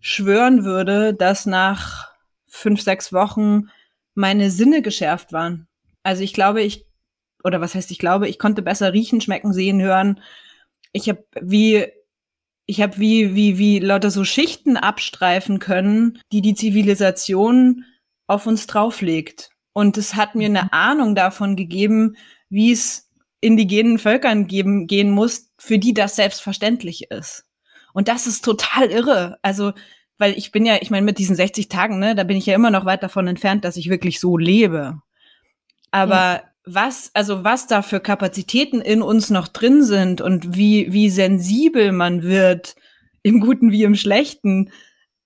[0.00, 2.10] schwören würde, dass nach
[2.46, 3.68] fünf, sechs Wochen
[4.14, 5.68] meine Sinne geschärft waren.
[6.02, 6.86] Also ich glaube, ich,
[7.44, 10.20] oder was heißt ich glaube, ich konnte besser riechen, schmecken, sehen, hören.
[10.92, 11.86] Ich habe wie,
[12.66, 17.84] ich habe wie, wie, wie lauter so Schichten abstreifen können, die die Zivilisation
[18.26, 19.49] auf uns drauflegt.
[19.72, 20.68] Und es hat mir eine mhm.
[20.72, 22.16] Ahnung davon gegeben,
[22.48, 23.08] wie es
[23.40, 27.44] indigenen Völkern geben, gehen muss, für die das selbstverständlich ist.
[27.92, 29.38] Und das ist total irre.
[29.42, 29.72] Also,
[30.18, 32.54] weil ich bin ja, ich meine, mit diesen 60 Tagen, ne, da bin ich ja
[32.54, 35.00] immer noch weit davon entfernt, dass ich wirklich so lebe.
[35.90, 36.42] Aber ja.
[36.64, 41.92] was, also was da für Kapazitäten in uns noch drin sind und wie, wie sensibel
[41.92, 42.74] man wird,
[43.22, 44.70] im Guten wie im Schlechten,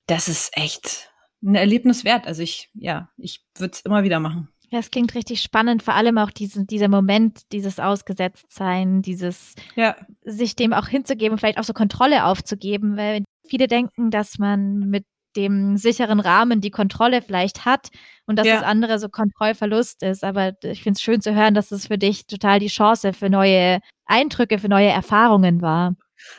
[0.06, 1.10] das ist echt
[1.44, 2.26] ein Erlebnis wert.
[2.26, 4.48] Also ich, ja, ich würde es immer wieder machen.
[4.70, 9.94] Ja, es klingt richtig spannend, vor allem auch diesen, dieser Moment, dieses Ausgesetztsein, dieses ja.
[10.24, 15.04] sich dem auch hinzugeben, vielleicht auch so Kontrolle aufzugeben, weil viele denken, dass man mit
[15.36, 17.88] dem sicheren Rahmen die Kontrolle vielleicht hat
[18.26, 18.54] und dass ja.
[18.54, 20.24] das andere so Kontrollverlust ist.
[20.24, 23.30] Aber ich finde es schön zu hören, dass es für dich total die Chance für
[23.30, 25.94] neue Eindrücke, für neue Erfahrungen war.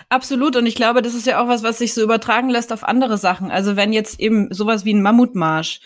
[0.09, 0.55] Absolut.
[0.55, 3.17] Und ich glaube, das ist ja auch was, was sich so übertragen lässt auf andere
[3.17, 3.51] Sachen.
[3.51, 5.81] Also wenn jetzt eben sowas wie ein Mammutmarsch,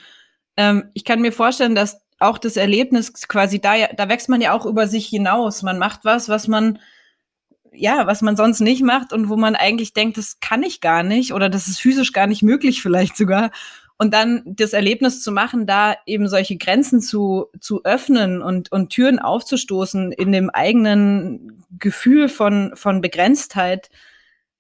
[0.58, 4.54] ähm, ich kann mir vorstellen, dass auch das Erlebnis quasi da, da wächst man ja
[4.54, 5.64] auch über sich hinaus.
[5.64, 6.80] Man macht was, was man,
[7.72, 11.04] ja, was man sonst nicht macht und wo man eigentlich denkt, das kann ich gar
[11.04, 13.52] nicht oder das ist physisch gar nicht möglich vielleicht sogar.
[13.98, 18.92] Und dann das Erlebnis zu machen, da eben solche Grenzen zu, zu öffnen und, und
[18.92, 23.90] Türen aufzustoßen in dem eigenen Gefühl von, von Begrenztheit,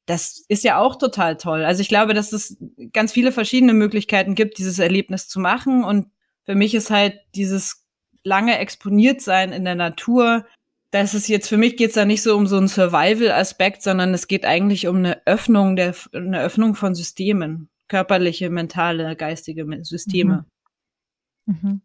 [0.05, 1.63] das ist ja auch total toll.
[1.63, 2.57] Also ich glaube, dass es
[2.93, 5.83] ganz viele verschiedene Möglichkeiten gibt, dieses Erlebnis zu machen.
[5.83, 6.07] Und
[6.45, 7.85] für mich ist halt dieses
[8.23, 10.45] lange exponiert sein in der Natur,
[10.91, 14.27] das ist jetzt für mich geht's da nicht so um so einen Survival-Aspekt, sondern es
[14.27, 20.45] geht eigentlich um eine Öffnung der eine Öffnung von Systemen körperliche, mentale, geistige Systeme.
[21.45, 21.59] Mhm.
[21.61, 21.81] Mhm.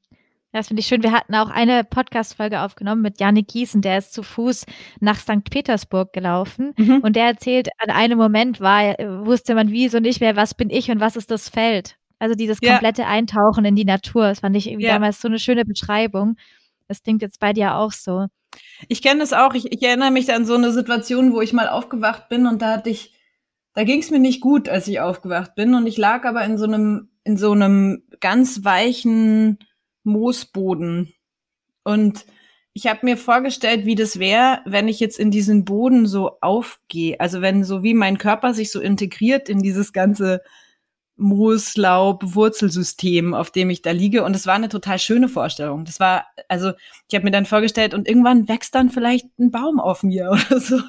[0.54, 1.02] Das finde ich schön.
[1.02, 4.66] Wir hatten auch eine Podcast-Folge aufgenommen mit Janik Gießen, der ist zu Fuß
[5.00, 5.50] nach St.
[5.50, 6.74] Petersburg gelaufen.
[6.76, 7.00] Mhm.
[7.00, 8.94] Und der erzählt, an einem Moment war,
[9.26, 11.96] wusste man wie so nicht mehr, was bin ich und was ist das Feld.
[12.20, 13.08] Also dieses komplette ja.
[13.08, 14.28] Eintauchen in die Natur.
[14.28, 14.92] Das fand ich irgendwie ja.
[14.92, 16.36] damals so eine schöne Beschreibung.
[16.86, 18.26] Das klingt jetzt bei dir auch so.
[18.86, 19.54] Ich kenne es auch.
[19.54, 22.74] Ich, ich, erinnere mich an so eine Situation, wo ich mal aufgewacht bin und da
[22.74, 23.12] hatte ich
[23.74, 25.74] da ging es mir nicht gut, als ich aufgewacht bin.
[25.74, 29.58] Und ich lag aber in so einem, in so einem ganz weichen
[30.04, 31.12] Moosboden.
[31.82, 32.24] Und
[32.72, 37.20] ich habe mir vorgestellt, wie das wäre, wenn ich jetzt in diesen Boden so aufgehe.
[37.20, 40.42] Also wenn so wie mein Körper sich so integriert in dieses ganze
[41.16, 44.24] Mooslaub-Wurzelsystem, auf dem ich da liege.
[44.24, 45.84] Und es war eine total schöne Vorstellung.
[45.84, 46.72] Das war, also
[47.08, 50.58] ich habe mir dann vorgestellt, und irgendwann wächst dann vielleicht ein Baum auf mir oder
[50.60, 50.80] so.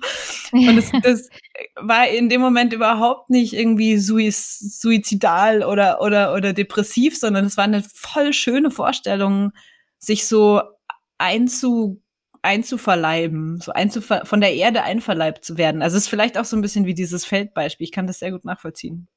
[0.51, 1.29] Und das, das
[1.75, 7.65] war in dem Moment überhaupt nicht irgendwie suizidal oder, oder, oder depressiv, sondern es war
[7.65, 9.51] eine voll schöne Vorstellung,
[9.99, 10.61] sich so
[11.17, 12.01] einzu,
[12.41, 15.81] einzuverleiben, so einzuver von der Erde einverleibt zu werden.
[15.81, 17.85] Also es ist vielleicht auch so ein bisschen wie dieses Feldbeispiel.
[17.85, 19.07] Ich kann das sehr gut nachvollziehen.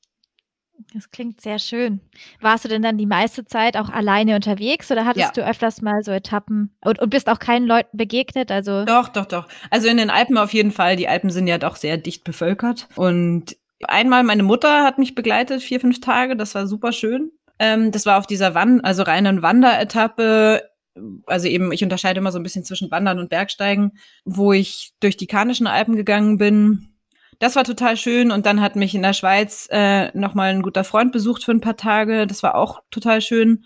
[0.95, 2.01] Das klingt sehr schön.
[2.41, 5.43] Warst du denn dann die meiste Zeit auch alleine unterwegs oder hattest ja.
[5.43, 8.51] du öfters mal so Etappen und, und bist auch keinen Leuten begegnet?
[8.51, 9.49] Also doch, doch, doch.
[9.71, 10.97] Also in den Alpen auf jeden Fall.
[10.97, 12.89] Die Alpen sind ja doch sehr dicht bevölkert.
[12.95, 16.37] Und einmal meine Mutter hat mich begleitet, vier, fünf Tage.
[16.37, 17.33] Das war super schön.
[17.59, 20.63] Ähm, das war auf dieser Wand, also reinen Wanderetappe.
[21.27, 23.93] Also eben, ich unterscheide immer so ein bisschen zwischen Wandern und Bergsteigen,
[24.25, 26.98] wo ich durch die Karnischen Alpen gegangen bin
[27.39, 28.31] das war total schön.
[28.31, 31.61] Und dann hat mich in der Schweiz äh, nochmal ein guter Freund besucht für ein
[31.61, 32.27] paar Tage.
[32.27, 33.65] Das war auch total schön.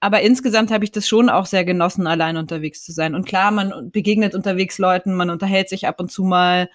[0.00, 3.14] Aber insgesamt habe ich das schon auch sehr genossen, allein unterwegs zu sein.
[3.14, 6.68] Und klar, man begegnet unterwegs Leuten, man unterhält sich ab und zu mal.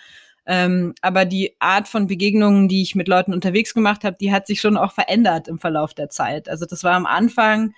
[0.48, 4.48] Ähm, aber die Art von Begegnungen, die ich mit Leuten unterwegs gemacht habe, die hat
[4.48, 6.50] sich schon auch verändert im Verlauf der Zeit.
[6.50, 7.76] Also das war am Anfang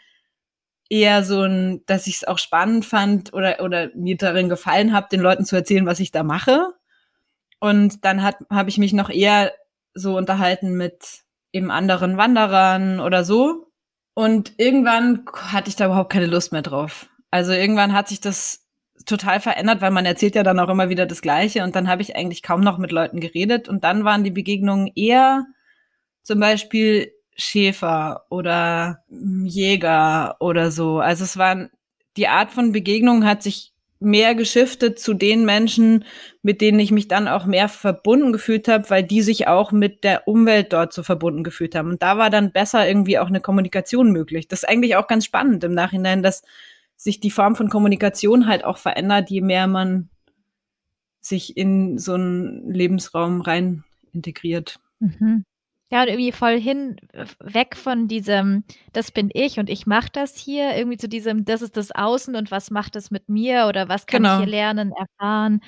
[0.89, 5.07] eher so ein, dass ich es auch spannend fand oder, oder mir darin gefallen habe,
[5.11, 6.73] den Leuten zu erzählen, was ich da mache.
[7.61, 9.53] Und dann habe ich mich noch eher
[9.93, 11.21] so unterhalten mit
[11.53, 13.67] eben anderen Wanderern oder so.
[14.15, 17.07] Und irgendwann hatte ich da überhaupt keine Lust mehr drauf.
[17.29, 18.65] Also irgendwann hat sich das
[19.05, 22.01] total verändert, weil man erzählt ja dann auch immer wieder das Gleiche und dann habe
[22.01, 25.45] ich eigentlich kaum noch mit Leuten geredet und dann waren die Begegnungen eher
[26.23, 30.99] zum Beispiel Schäfer oder Jäger oder so.
[30.99, 31.69] Also es waren,
[32.17, 33.70] die Art von Begegnung hat sich
[34.01, 36.05] mehr geschiftet zu den Menschen,
[36.41, 40.03] mit denen ich mich dann auch mehr verbunden gefühlt habe, weil die sich auch mit
[40.03, 41.89] der Umwelt dort so verbunden gefühlt haben.
[41.89, 44.47] Und da war dann besser irgendwie auch eine Kommunikation möglich.
[44.47, 46.41] Das ist eigentlich auch ganz spannend im Nachhinein, dass
[46.97, 50.09] sich die Form von Kommunikation halt auch verändert, je mehr man
[51.19, 53.83] sich in so einen Lebensraum rein
[54.13, 54.79] integriert.
[54.99, 55.45] Mhm.
[55.91, 56.95] Ja, und irgendwie voll hin,
[57.39, 61.61] weg von diesem, das bin ich und ich mache das hier, irgendwie zu diesem, das
[61.61, 64.35] ist das Außen und was macht es mit mir oder was kann genau.
[64.35, 65.59] ich hier lernen, erfahren.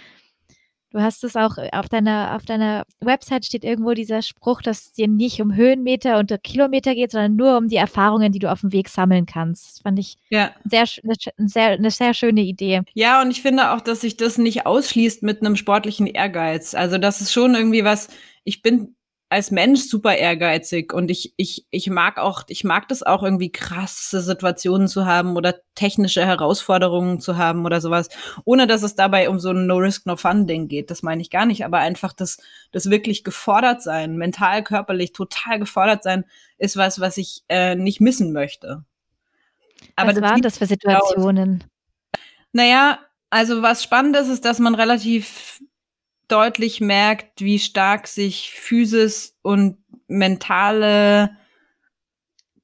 [0.91, 4.93] Du hast es auch auf deiner, auf deiner Website steht irgendwo dieser Spruch, dass es
[4.93, 8.61] dir nicht um Höhenmeter und Kilometer geht, sondern nur um die Erfahrungen, die du auf
[8.61, 9.65] dem Weg sammeln kannst.
[9.65, 10.51] Das fand ich ja.
[10.63, 12.83] sehr, eine, sehr, eine sehr schöne Idee.
[12.93, 16.75] Ja, und ich finde auch, dass sich das nicht ausschließt mit einem sportlichen Ehrgeiz.
[16.75, 18.09] Also das ist schon irgendwie was,
[18.43, 18.95] ich bin
[19.33, 23.51] als Mensch super ehrgeizig und ich, ich, ich mag auch, ich mag das auch irgendwie
[23.51, 28.09] krasse Situationen zu haben oder technische Herausforderungen zu haben oder sowas,
[28.45, 30.91] ohne dass es dabei um so ein No-Risk, No-Fun-Ding geht.
[30.91, 32.37] Das meine ich gar nicht, aber einfach das,
[32.71, 36.25] das wirklich gefordert sein, mental, körperlich total gefordert sein,
[36.59, 38.85] ist was, was ich äh, nicht missen möchte.
[39.95, 41.63] Aber was waren das für Situationen?
[42.51, 42.99] Naja,
[43.31, 45.59] also was spannend ist, ist, dass man relativ
[46.27, 51.37] deutlich merkt, wie stark sich Physis und mentale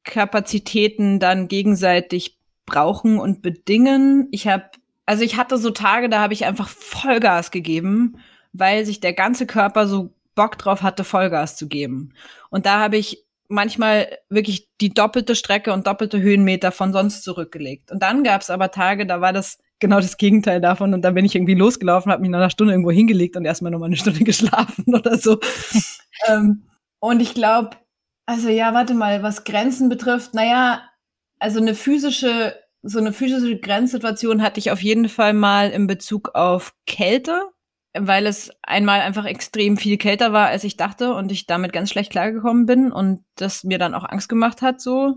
[0.03, 4.27] Kapazitäten dann gegenseitig brauchen und bedingen.
[4.31, 4.65] Ich habe,
[5.05, 8.17] also ich hatte so Tage, da habe ich einfach Vollgas gegeben,
[8.53, 12.13] weil sich der ganze Körper so Bock drauf hatte, Vollgas zu geben.
[12.49, 17.91] Und da habe ich manchmal wirklich die doppelte Strecke und doppelte Höhenmeter von sonst zurückgelegt.
[17.91, 20.93] Und dann gab es aber Tage, da war das genau das Gegenteil davon.
[20.93, 23.71] Und dann bin ich irgendwie losgelaufen, habe mich nach einer Stunde irgendwo hingelegt und erstmal
[23.71, 25.39] nochmal eine Stunde geschlafen oder so.
[26.27, 26.63] ähm,
[26.99, 27.71] und ich glaube,
[28.25, 30.83] also ja, warte mal, was Grenzen betrifft, naja,
[31.39, 36.35] also eine physische, so eine physische Grenzsituation hatte ich auf jeden Fall mal in Bezug
[36.35, 37.49] auf Kälte,
[37.97, 41.89] weil es einmal einfach extrem viel kälter war, als ich dachte und ich damit ganz
[41.89, 45.15] schlecht klargekommen bin und das mir dann auch Angst gemacht hat, so,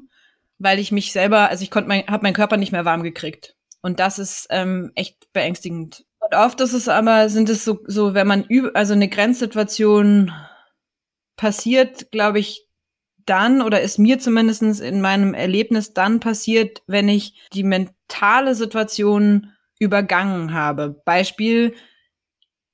[0.58, 3.56] weil ich mich selber, also ich konnte mein, habe meinen Körper nicht mehr warm gekriegt.
[3.82, 6.04] Und das ist ähm, echt beängstigend.
[6.20, 10.32] Und oft ist es aber, sind es so, so wenn man über, also eine Grenzsituation
[11.36, 12.68] passiert, glaube ich,
[13.26, 19.52] dann oder ist mir zumindestens in meinem Erlebnis dann passiert, wenn ich die mentale Situation
[19.78, 21.00] übergangen habe.
[21.04, 21.74] Beispiel,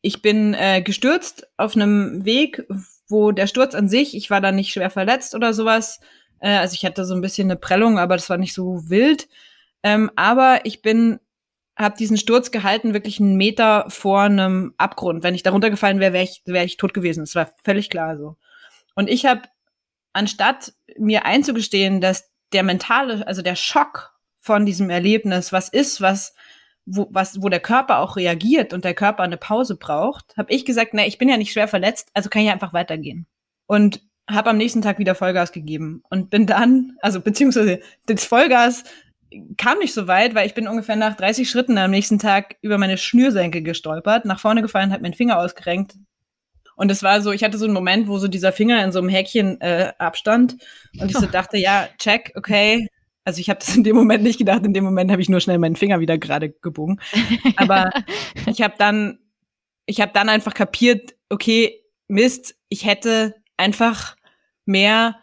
[0.00, 2.66] ich bin äh, gestürzt auf einem Weg,
[3.08, 6.00] wo der Sturz an sich, ich war da nicht schwer verletzt oder sowas.
[6.40, 9.28] Äh, also ich hatte so ein bisschen eine Prellung, aber das war nicht so wild.
[9.82, 11.20] Ähm, aber ich bin,
[11.76, 15.22] habe diesen Sturz gehalten, wirklich einen Meter vor einem Abgrund.
[15.22, 17.20] Wenn ich da runtergefallen wäre, wäre ich, wär ich tot gewesen.
[17.20, 18.36] Das war völlig klar so.
[18.94, 19.42] Und ich habe,
[20.12, 26.34] anstatt mir einzugestehen, dass der mentale, also der Schock von diesem Erlebnis was ist, was
[26.88, 30.64] wo, was, wo der Körper auch reagiert und der Körper eine Pause braucht, habe ich
[30.64, 33.26] gesagt, na, ich bin ja nicht schwer verletzt, also kann ich einfach weitergehen.
[33.66, 38.84] Und habe am nächsten Tag wieder Vollgas gegeben und bin dann, also beziehungsweise das Vollgas
[39.56, 42.78] kam nicht so weit, weil ich bin ungefähr nach 30 Schritten am nächsten Tag über
[42.78, 45.94] meine Schnürsenkel gestolpert, nach vorne gefallen, hat meinen Finger ausgerenkt.
[46.76, 49.00] Und es war so, ich hatte so einen Moment, wo so dieser Finger in so
[49.00, 50.56] einem Häkchen äh, abstand
[51.00, 52.86] und ich so dachte, ja, check, okay.
[53.24, 55.40] Also ich habe das in dem Moment nicht gedacht, in dem Moment habe ich nur
[55.40, 57.00] schnell meinen Finger wieder gerade gebogen.
[57.56, 57.90] Aber
[58.46, 59.18] ich habe dann,
[59.86, 64.16] ich habe dann einfach kapiert, okay, Mist, ich hätte einfach
[64.64, 65.16] mehr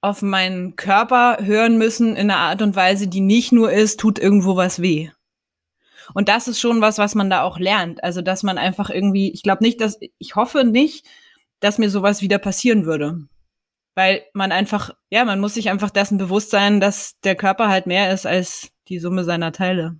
[0.00, 4.18] auf meinen Körper hören müssen in einer Art und Weise, die nicht nur ist, tut
[4.18, 5.10] irgendwo was weh.
[6.14, 8.02] Und das ist schon was, was man da auch lernt.
[8.02, 11.06] Also, dass man einfach irgendwie, ich glaube nicht, dass, ich hoffe nicht,
[11.60, 13.26] dass mir sowas wieder passieren würde.
[13.94, 17.86] Weil man einfach, ja, man muss sich einfach dessen bewusst sein, dass der Körper halt
[17.86, 19.96] mehr ist als die Summe seiner Teile.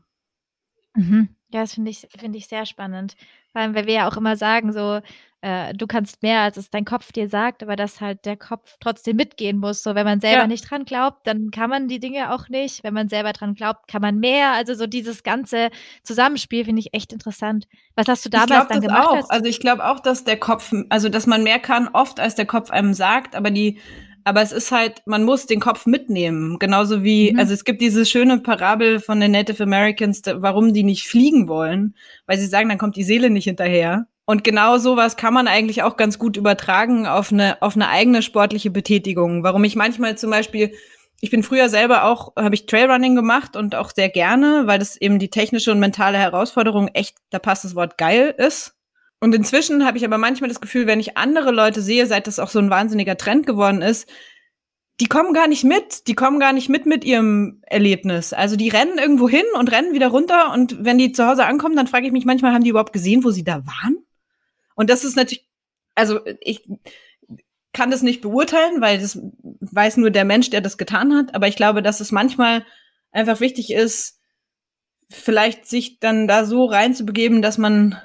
[0.94, 1.28] Mhm.
[1.52, 3.16] Ja, das finde ich, finde ich sehr spannend.
[3.52, 5.00] Vor allem, weil wir ja auch immer sagen, so,
[5.40, 8.76] äh, du kannst mehr, als es dein Kopf dir sagt, aber dass halt der Kopf
[8.80, 9.82] trotzdem mitgehen muss.
[9.82, 10.46] So, wenn man selber ja.
[10.46, 12.82] nicht dran glaubt, dann kann man die Dinge auch nicht.
[12.82, 14.52] Wenn man selber dran glaubt, kann man mehr.
[14.52, 15.70] Also so dieses ganze
[16.02, 17.68] Zusammenspiel finde ich echt interessant.
[17.94, 19.24] Was hast du damals dann gemacht?
[19.24, 19.30] Auch.
[19.30, 22.46] Also ich glaube auch, dass der Kopf, also dass man mehr kann oft, als der
[22.46, 23.78] Kopf einem sagt, aber die
[24.24, 26.58] aber es ist halt, man muss den Kopf mitnehmen.
[26.58, 27.38] Genauso wie, mhm.
[27.38, 31.94] also es gibt diese schöne Parabel von den Native Americans, warum die nicht fliegen wollen,
[32.26, 34.06] weil sie sagen, dann kommt die Seele nicht hinterher.
[34.28, 38.20] Und genau sowas kann man eigentlich auch ganz gut übertragen auf eine, auf eine eigene
[38.20, 39.42] sportliche Betätigung.
[39.42, 40.74] Warum ich manchmal zum Beispiel
[41.22, 45.00] ich bin früher selber auch, habe ich Trailrunning gemacht und auch sehr gerne, weil das
[45.00, 48.74] eben die technische und mentale Herausforderung echt, da passt das Wort geil ist.
[49.18, 52.38] Und inzwischen habe ich aber manchmal das Gefühl, wenn ich andere Leute sehe, seit das
[52.38, 54.10] auch so ein wahnsinniger Trend geworden ist,
[55.00, 58.34] die kommen gar nicht mit, die kommen gar nicht mit mit ihrem Erlebnis.
[58.34, 61.76] Also die rennen irgendwo hin und rennen wieder runter und wenn die zu Hause ankommen,
[61.76, 64.04] dann frage ich mich manchmal, haben die überhaupt gesehen, wo sie da waren?
[64.78, 65.44] Und das ist natürlich,
[65.96, 66.68] also ich
[67.72, 71.34] kann das nicht beurteilen, weil das weiß nur der Mensch, der das getan hat.
[71.34, 72.64] Aber ich glaube, dass es manchmal
[73.10, 74.20] einfach wichtig ist,
[75.10, 77.98] vielleicht sich dann da so reinzubegeben, dass man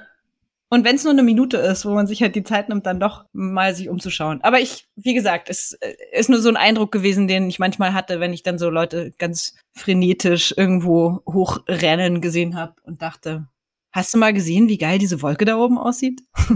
[0.68, 2.98] und wenn es nur eine Minute ist, wo man sich halt die Zeit nimmt, dann
[2.98, 4.40] doch mal sich umzuschauen.
[4.42, 7.94] Aber ich, wie gesagt, es äh, ist nur so ein Eindruck gewesen, den ich manchmal
[7.94, 13.46] hatte, wenn ich dann so Leute ganz frenetisch irgendwo hochrennen gesehen habe und dachte,
[13.94, 16.20] hast du mal gesehen, wie geil diese Wolke da oben aussieht?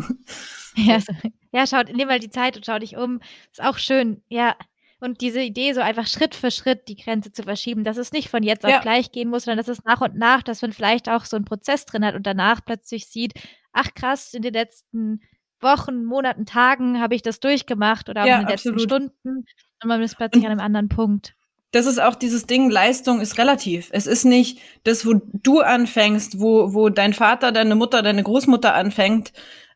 [0.77, 1.13] ja, so,
[1.53, 3.21] ja, schaut, nimm mal die Zeit und schau dich um.
[3.53, 4.57] Ist auch schön, ja.
[5.01, 8.29] Und diese Idee, so einfach Schritt für Schritt die Grenze zu verschieben, dass es nicht
[8.29, 8.81] von jetzt auf ja.
[8.81, 11.45] gleich gehen muss, sondern dass es nach und nach, dass man vielleicht auch so einen
[11.45, 13.35] Prozess drin hat und danach plötzlich sieht,
[13.73, 15.21] ach krass, in den letzten
[15.61, 18.81] Wochen, Monaten, Tagen habe ich das durchgemacht oder ja, in den absolut.
[18.81, 19.45] letzten Stunden
[19.83, 21.35] und man ist plötzlich und an einem anderen Punkt.
[21.71, 23.91] Das ist auch dieses Ding, Leistung ist relativ.
[23.93, 28.75] Es ist nicht das, wo du anfängst, wo, wo dein Vater, deine Mutter, deine Großmutter
[28.75, 29.33] anfängt,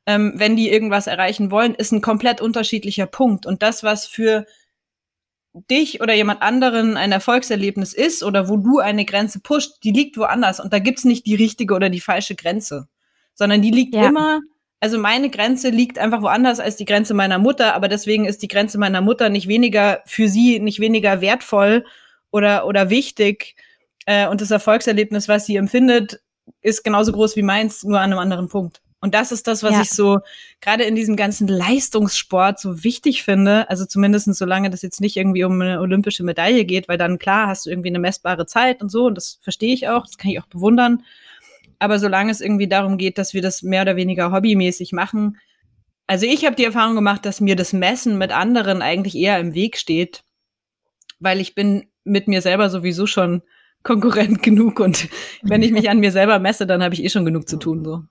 [0.07, 3.45] ähm, wenn die irgendwas erreichen wollen, ist ein komplett unterschiedlicher Punkt.
[3.45, 4.47] Und das, was für
[5.70, 10.16] dich oder jemand anderen ein Erfolgserlebnis ist oder wo du eine Grenze pusht, die liegt
[10.16, 10.61] woanders.
[10.61, 12.88] Und da gibt's nicht die richtige oder die falsche Grenze
[13.34, 14.09] sondern die liegt ja.
[14.09, 14.40] immer,
[14.82, 18.48] also meine Grenze liegt einfach woanders als die Grenze meiner Mutter, aber deswegen ist die
[18.48, 21.84] Grenze meiner Mutter nicht weniger für sie, nicht weniger wertvoll
[22.32, 23.54] oder, oder wichtig.
[24.06, 26.20] Äh, und das Erfolgserlebnis, was sie empfindet,
[26.62, 28.82] ist genauso groß wie meins, nur an einem anderen Punkt.
[29.00, 29.82] Und das ist das, was ja.
[29.82, 30.18] ich so
[30.60, 33.70] gerade in diesem ganzen Leistungssport so wichtig finde.
[33.70, 37.46] Also zumindest solange das jetzt nicht irgendwie um eine olympische Medaille geht, weil dann klar
[37.46, 39.06] hast du irgendwie eine messbare Zeit und so.
[39.06, 41.04] Und das verstehe ich auch, das kann ich auch bewundern.
[41.82, 45.36] Aber solange es irgendwie darum geht, dass wir das mehr oder weniger hobbymäßig machen,
[46.06, 49.54] also ich habe die Erfahrung gemacht, dass mir das Messen mit anderen eigentlich eher im
[49.54, 50.22] Weg steht,
[51.18, 53.42] weil ich bin mit mir selber sowieso schon
[53.82, 55.08] Konkurrent genug und
[55.42, 57.84] wenn ich mich an mir selber messe, dann habe ich eh schon genug zu tun
[57.84, 58.02] so.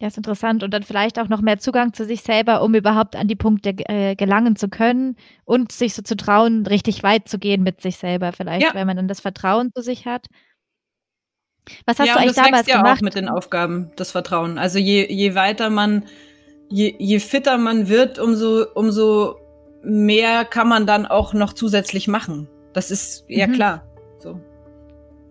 [0.00, 0.62] Ja, ist interessant.
[0.62, 3.70] Und dann vielleicht auch noch mehr Zugang zu sich selber, um überhaupt an die Punkte
[3.70, 7.96] äh, gelangen zu können und sich so zu trauen, richtig weit zu gehen mit sich
[7.96, 8.74] selber vielleicht, ja.
[8.74, 10.26] wenn man dann das Vertrauen zu sich hat.
[11.86, 12.98] Was hast ja, du eigentlich das damals wächst ja gemacht?
[12.98, 14.58] auch mit den Aufgaben, das Vertrauen.
[14.58, 16.04] Also je, je weiter man,
[16.68, 19.36] je, je fitter man wird, umso, umso
[19.82, 22.48] mehr kann man dann auch noch zusätzlich machen.
[22.72, 23.52] Das ist ja mhm.
[23.52, 23.84] klar.
[24.18, 24.40] So.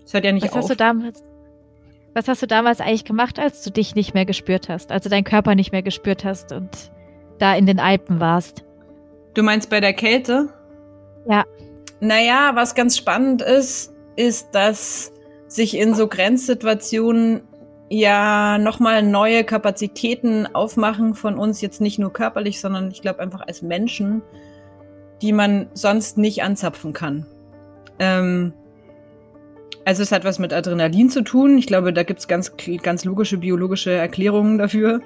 [0.03, 0.57] Das hört ja nicht was auf.
[0.61, 1.23] Hast du damals,
[2.13, 5.09] was hast du damals eigentlich gemacht, als du dich nicht mehr gespürt hast, als du
[5.09, 6.91] deinen Körper nicht mehr gespürt hast und
[7.39, 8.63] da in den Alpen warst?
[9.33, 10.49] Du meinst bei der Kälte?
[11.29, 11.45] Ja.
[11.99, 15.11] Naja, was ganz spannend ist, ist, dass
[15.48, 17.41] sich in so Grenzsituationen
[17.89, 23.41] ja nochmal neue Kapazitäten aufmachen von uns, jetzt nicht nur körperlich, sondern ich glaube einfach
[23.48, 24.22] als Menschen,
[25.22, 27.26] die man sonst nicht anzapfen kann.
[28.00, 28.54] Ähm,
[29.86, 31.58] also es hat was mit Adrenalin zu tun.
[31.58, 32.52] Ich glaube, da gibt's ganz,
[32.84, 35.00] ganz logische biologische Erklärungen dafür.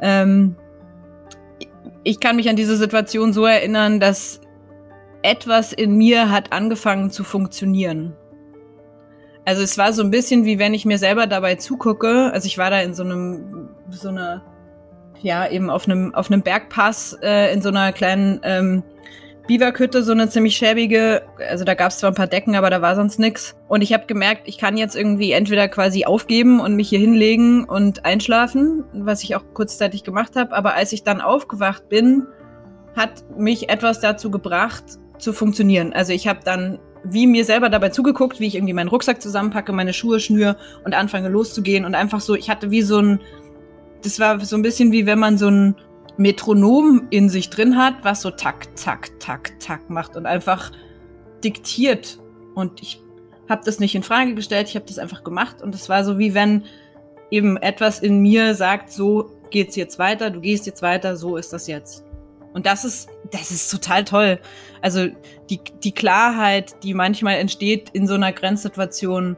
[0.00, 0.54] Ähm,
[2.04, 4.40] ich kann mich an diese Situation so erinnern, dass
[5.22, 8.14] etwas in mir hat angefangen zu funktionieren.
[9.50, 12.30] Also es war so ein bisschen wie wenn ich mir selber dabei zugucke.
[12.32, 14.44] Also ich war da in so einem, so einer,
[15.22, 18.84] ja, eben auf einem, auf einem Bergpass äh, in so einer kleinen ähm,
[19.48, 21.22] Biwakhütte, so eine ziemlich schäbige.
[21.48, 23.56] Also da gab es zwar ein paar Decken, aber da war sonst nix.
[23.66, 27.64] Und ich habe gemerkt, ich kann jetzt irgendwie entweder quasi aufgeben und mich hier hinlegen
[27.64, 30.54] und einschlafen, was ich auch kurzzeitig gemacht habe.
[30.54, 32.28] Aber als ich dann aufgewacht bin,
[32.94, 34.84] hat mich etwas dazu gebracht,
[35.18, 35.92] zu funktionieren.
[35.92, 39.72] Also ich habe dann wie mir selber dabei zugeguckt, wie ich irgendwie meinen Rucksack zusammenpacke,
[39.72, 43.20] meine Schuhe schnür und anfange loszugehen und einfach so, ich hatte wie so ein,
[44.02, 45.76] das war so ein bisschen wie wenn man so ein
[46.16, 50.70] Metronom in sich drin hat, was so tak, tak, tak, tak macht und einfach
[51.42, 52.18] diktiert.
[52.54, 53.00] Und ich
[53.48, 56.18] habe das nicht in Frage gestellt, ich habe das einfach gemacht und es war so
[56.18, 56.64] wie wenn
[57.30, 61.52] eben etwas in mir sagt, so geht's jetzt weiter, du gehst jetzt weiter, so ist
[61.52, 62.04] das jetzt.
[62.52, 64.38] Und das ist, das ist total toll.
[64.82, 65.08] Also
[65.48, 69.36] die, die Klarheit, die manchmal entsteht in so einer Grenzsituation,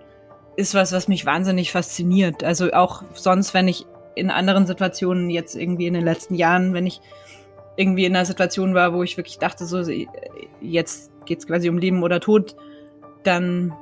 [0.57, 2.45] ist was, was mich wahnsinnig fasziniert.
[2.45, 6.87] Also auch sonst, wenn ich in anderen Situationen jetzt irgendwie in den letzten Jahren, wenn
[6.87, 7.01] ich
[7.77, 9.83] irgendwie in einer Situation war, wo ich wirklich dachte, so
[10.61, 12.55] jetzt geht's quasi um Leben oder Tod,
[13.23, 13.73] dann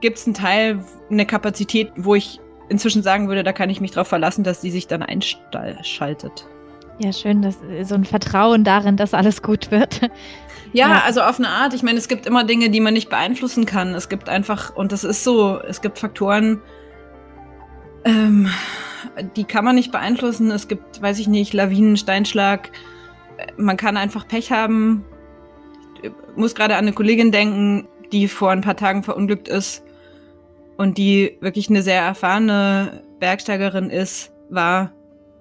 [0.00, 4.08] gibt's einen Teil, eine Kapazität, wo ich inzwischen sagen würde, da kann ich mich drauf
[4.08, 6.46] verlassen, dass sie sich dann einschaltet.
[6.98, 10.00] Ja, schön, dass so ein Vertrauen darin, dass alles gut wird.
[10.72, 11.72] Ja, ja, also auf eine Art.
[11.72, 13.94] Ich meine, es gibt immer Dinge, die man nicht beeinflussen kann.
[13.94, 16.60] Es gibt einfach, und das ist so, es gibt Faktoren,
[18.04, 18.50] ähm,
[19.36, 20.50] die kann man nicht beeinflussen.
[20.50, 22.70] Es gibt, weiß ich nicht, Lawinen, Steinschlag.
[23.56, 25.04] Man kann einfach Pech haben.
[26.02, 29.84] Ich muss gerade an eine Kollegin denken, die vor ein paar Tagen verunglückt ist
[30.76, 34.92] und die wirklich eine sehr erfahrene Bergsteigerin ist, war.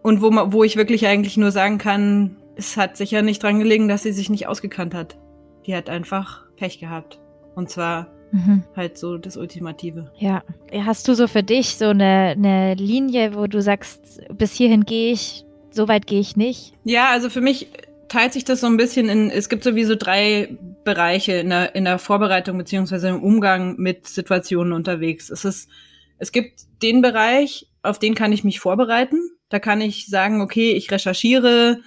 [0.03, 3.59] Und wo, man, wo ich wirklich eigentlich nur sagen kann, es hat sicher nicht dran
[3.59, 5.17] gelegen, dass sie sich nicht ausgekannt hat.
[5.65, 7.19] Die hat einfach Pech gehabt.
[7.55, 8.63] Und zwar mhm.
[8.75, 10.11] halt so das Ultimative.
[10.17, 10.43] Ja.
[10.85, 15.13] Hast du so für dich so eine, eine Linie, wo du sagst, bis hierhin gehe
[15.13, 16.73] ich, so weit gehe ich nicht?
[16.83, 17.69] Ja, also für mich
[18.09, 21.85] teilt sich das so ein bisschen in, es gibt sowieso drei Bereiche in der, in
[21.85, 25.29] der Vorbereitung beziehungsweise im Umgang mit Situationen unterwegs.
[25.29, 25.69] Es ist,
[26.17, 29.31] es gibt den Bereich, auf den kann ich mich vorbereiten.
[29.53, 31.77] Da kann ich sagen, okay, ich recherchiere,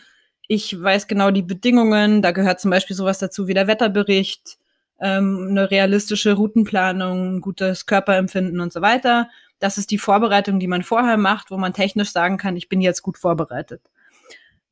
[0.47, 4.57] ich weiß genau die Bedingungen, da gehört zum Beispiel sowas dazu wie der Wetterbericht,
[5.01, 9.29] ähm, eine realistische Routenplanung, gutes Körperempfinden und so weiter.
[9.59, 12.81] Das ist die Vorbereitung, die man vorher macht, wo man technisch sagen kann, ich bin
[12.81, 13.83] jetzt gut vorbereitet.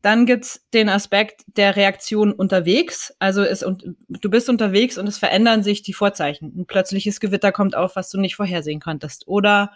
[0.01, 3.13] Dann gibt's den Aspekt der Reaktion unterwegs.
[3.19, 6.53] Also es, und, du bist unterwegs und es verändern sich die Vorzeichen.
[6.57, 9.27] Ein plötzliches Gewitter kommt auf, was du nicht vorhersehen konntest.
[9.27, 9.73] Oder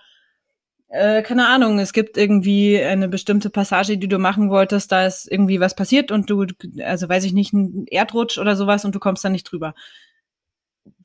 [0.88, 5.30] äh, keine Ahnung, es gibt irgendwie eine bestimmte Passage, die du machen wolltest, da ist
[5.30, 6.46] irgendwie was passiert und du,
[6.82, 9.74] also weiß ich nicht, ein Erdrutsch oder sowas und du kommst da nicht drüber.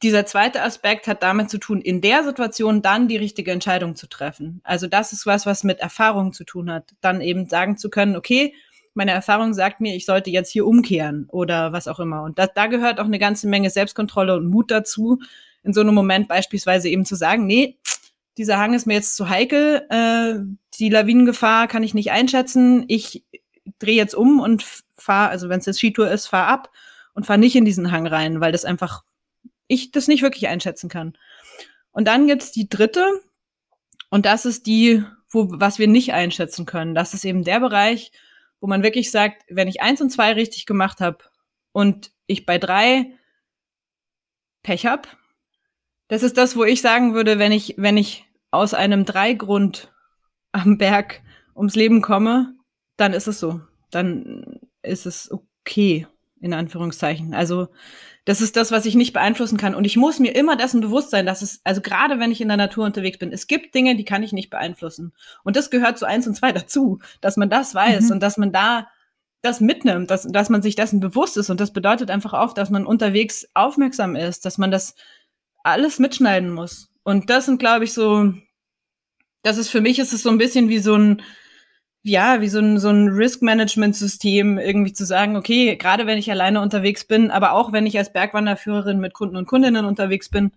[0.01, 4.07] Dieser zweite Aspekt hat damit zu tun, in der Situation dann die richtige Entscheidung zu
[4.07, 4.61] treffen.
[4.63, 6.91] Also das ist was, was mit Erfahrung zu tun hat.
[7.01, 8.53] Dann eben sagen zu können, okay,
[8.93, 12.23] meine Erfahrung sagt mir, ich sollte jetzt hier umkehren oder was auch immer.
[12.23, 15.19] Und da, da gehört auch eine ganze Menge Selbstkontrolle und Mut dazu,
[15.63, 17.77] in so einem Moment beispielsweise eben zu sagen, nee,
[18.37, 20.39] dieser Hang ist mir jetzt zu heikel, äh,
[20.79, 23.23] die Lawinengefahr kann ich nicht einschätzen, ich
[23.79, 24.63] drehe jetzt um und
[24.95, 26.71] fahre, also wenn es jetzt Skitour ist, fahr ab
[27.13, 29.03] und fahr nicht in diesen Hang rein, weil das einfach,
[29.67, 31.17] ich das nicht wirklich einschätzen kann.
[31.91, 33.05] Und dann gibt's die dritte,
[34.09, 36.93] und das ist die, wo, was wir nicht einschätzen können.
[36.93, 38.11] Das ist eben der Bereich,
[38.59, 41.23] wo man wirklich sagt, wenn ich eins und zwei richtig gemacht habe
[41.71, 43.17] und ich bei drei
[44.61, 45.17] Pech hab,
[46.07, 49.91] das ist das, wo ich sagen würde, wenn ich, wenn ich aus einem Dreigrund
[50.51, 51.21] am Berg
[51.55, 52.53] ums Leben komme,
[52.97, 53.61] dann ist es so.
[53.89, 56.07] Dann ist es okay,
[56.39, 57.33] in Anführungszeichen.
[57.33, 57.69] Also,
[58.25, 59.75] das ist das, was ich nicht beeinflussen kann.
[59.75, 62.47] Und ich muss mir immer dessen bewusst sein, dass es, also gerade wenn ich in
[62.47, 65.13] der Natur unterwegs bin, es gibt Dinge, die kann ich nicht beeinflussen.
[65.43, 68.11] Und das gehört zu eins und zwei dazu, dass man das weiß mhm.
[68.11, 68.87] und dass man da
[69.41, 71.49] das mitnimmt, dass, dass man sich dessen bewusst ist.
[71.49, 74.95] Und das bedeutet einfach auch, dass man unterwegs aufmerksam ist, dass man das
[75.63, 76.89] alles mitschneiden muss.
[77.03, 78.33] Und das sind, glaube ich, so,
[79.41, 81.21] das ist für mich ist es so ein bisschen wie so ein,
[82.03, 86.61] ja, wie so ein, so ein Risk-Management-System, irgendwie zu sagen, okay, gerade wenn ich alleine
[86.61, 90.51] unterwegs bin, aber auch wenn ich als Bergwanderführerin mit Kunden und Kundinnen unterwegs bin,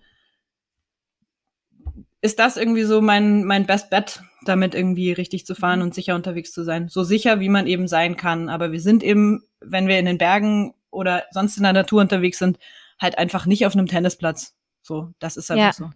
[2.20, 6.16] ist das irgendwie so mein, mein Best Bet, damit irgendwie richtig zu fahren und sicher
[6.16, 6.88] unterwegs zu sein.
[6.88, 8.48] So sicher, wie man eben sein kann.
[8.48, 12.38] Aber wir sind eben, wenn wir in den Bergen oder sonst in der Natur unterwegs
[12.38, 12.59] sind,
[13.00, 14.55] halt einfach nicht auf einem Tennisplatz.
[14.87, 15.72] So, das ist einfach ja.
[15.72, 15.91] so.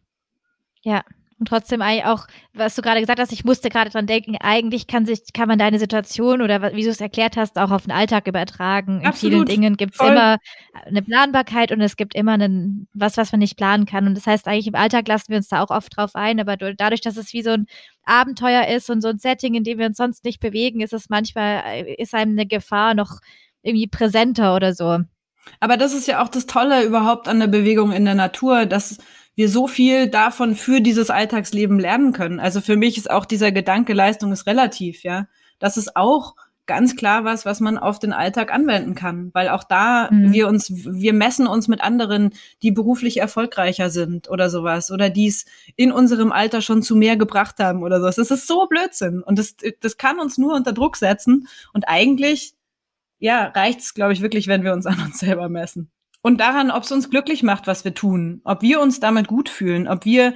[0.83, 1.03] Ja.
[1.39, 4.87] Und trotzdem eigentlich auch, was du gerade gesagt hast, ich musste gerade dran denken, eigentlich
[4.87, 7.93] kann sich, kann man deine Situation oder wie du es erklärt hast, auch auf den
[7.93, 9.01] Alltag übertragen.
[9.01, 9.33] In Absolut.
[9.33, 10.37] vielen Dingen gibt es immer
[10.85, 14.07] eine Planbarkeit und es gibt immer einen, was, was man nicht planen kann.
[14.07, 16.59] Und das heißt, eigentlich im Alltag lassen wir uns da auch oft drauf ein, aber
[16.59, 17.67] dadurch, dass es wie so ein
[18.05, 21.09] Abenteuer ist und so ein Setting, in dem wir uns sonst nicht bewegen, ist es
[21.09, 23.21] manchmal, äh, ist einem eine Gefahr noch
[23.63, 24.99] irgendwie präsenter oder so.
[25.59, 28.99] Aber das ist ja auch das Tolle überhaupt an der Bewegung in der Natur, dass
[29.35, 32.41] wir so viel davon für dieses Alltagsleben lernen können.
[32.41, 35.27] Also für mich ist auch dieser Gedanke, Leistung ist relativ, ja.
[35.59, 36.35] Das ist auch
[36.71, 40.33] ganz klar was, was man auf den Alltag anwenden kann, weil auch da mhm.
[40.33, 42.31] wir uns, wir messen uns mit anderen,
[42.63, 47.17] die beruflich erfolgreicher sind oder sowas oder die es in unserem Alter schon zu mehr
[47.17, 48.15] gebracht haben oder sowas.
[48.15, 52.55] Das ist so Blödsinn und das, das kann uns nur unter Druck setzen und eigentlich
[53.21, 55.93] ja, reicht's, glaube ich, wirklich, wenn wir uns an uns selber messen.
[56.23, 59.49] Und daran, ob es uns glücklich macht, was wir tun, ob wir uns damit gut
[59.49, 60.35] fühlen, ob wir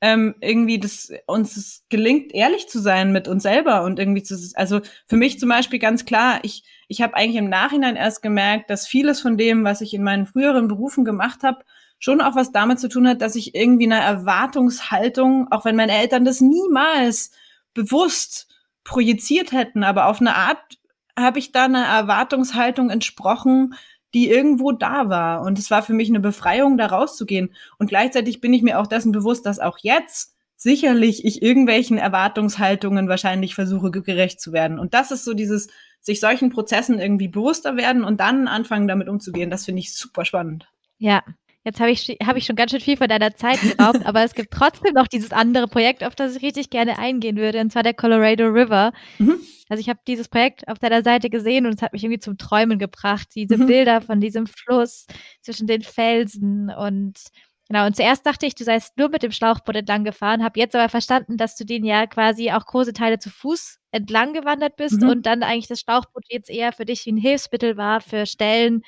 [0.00, 4.36] ähm, irgendwie das uns es gelingt, ehrlich zu sein mit uns selber und irgendwie zu,
[4.54, 8.70] also für mich zum Beispiel ganz klar, ich ich habe eigentlich im Nachhinein erst gemerkt,
[8.70, 11.64] dass vieles von dem, was ich in meinen früheren Berufen gemacht habe,
[11.98, 15.96] schon auch was damit zu tun hat, dass ich irgendwie eine Erwartungshaltung, auch wenn meine
[15.96, 17.32] Eltern das niemals
[17.74, 18.48] bewusst
[18.84, 20.78] projiziert hätten, aber auf eine Art
[21.18, 23.74] habe ich da eine Erwartungshaltung entsprochen,
[24.14, 25.42] die irgendwo da war.
[25.42, 27.54] Und es war für mich eine Befreiung, da rauszugehen.
[27.78, 33.08] Und gleichzeitig bin ich mir auch dessen bewusst, dass auch jetzt sicherlich ich irgendwelchen Erwartungshaltungen
[33.08, 34.78] wahrscheinlich versuche, gerecht zu werden.
[34.78, 35.68] Und das ist so dieses
[36.00, 39.50] sich solchen Prozessen irgendwie bewusster werden und dann anfangen, damit umzugehen.
[39.50, 40.68] Das finde ich super spannend.
[40.98, 41.22] Ja,
[41.66, 44.34] Jetzt habe ich, hab ich schon ganz schön viel von deiner Zeit geraubt, aber es
[44.34, 47.82] gibt trotzdem noch dieses andere Projekt, auf das ich richtig gerne eingehen würde, und zwar
[47.82, 48.92] der Colorado River.
[49.18, 49.40] Mhm.
[49.68, 52.38] Also ich habe dieses Projekt auf deiner Seite gesehen und es hat mich irgendwie zum
[52.38, 53.26] Träumen gebracht.
[53.34, 53.66] Diese mhm.
[53.66, 55.06] Bilder von diesem Fluss
[55.40, 57.18] zwischen den Felsen und
[57.66, 57.86] genau.
[57.86, 60.88] Und zuerst dachte ich, du seist nur mit dem Schlauchboot entlang gefahren, habe jetzt aber
[60.88, 65.08] verstanden, dass du den ja quasi auch große Teile zu Fuß entlang gewandert bist mhm.
[65.08, 68.82] und dann eigentlich das Schlauchboot jetzt eher für dich wie ein Hilfsmittel war für Stellen,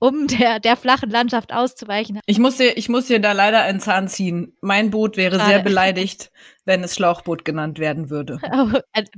[0.00, 2.20] um der, der flachen Landschaft auszuweichen.
[2.26, 4.56] Ich muss, dir, ich muss dir da leider einen Zahn ziehen.
[4.62, 5.50] Mein Boot wäre Schade.
[5.50, 6.32] sehr beleidigt,
[6.64, 8.40] wenn es Schlauchboot genannt werden würde.
[8.52, 8.68] Oh,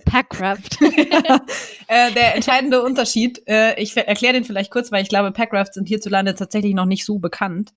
[0.05, 0.79] Packraft.
[0.81, 1.41] ja,
[1.89, 5.89] äh, der entscheidende Unterschied, äh, ich erkläre den vielleicht kurz, weil ich glaube, Packrafts sind
[5.89, 7.71] hierzulande tatsächlich noch nicht so bekannt.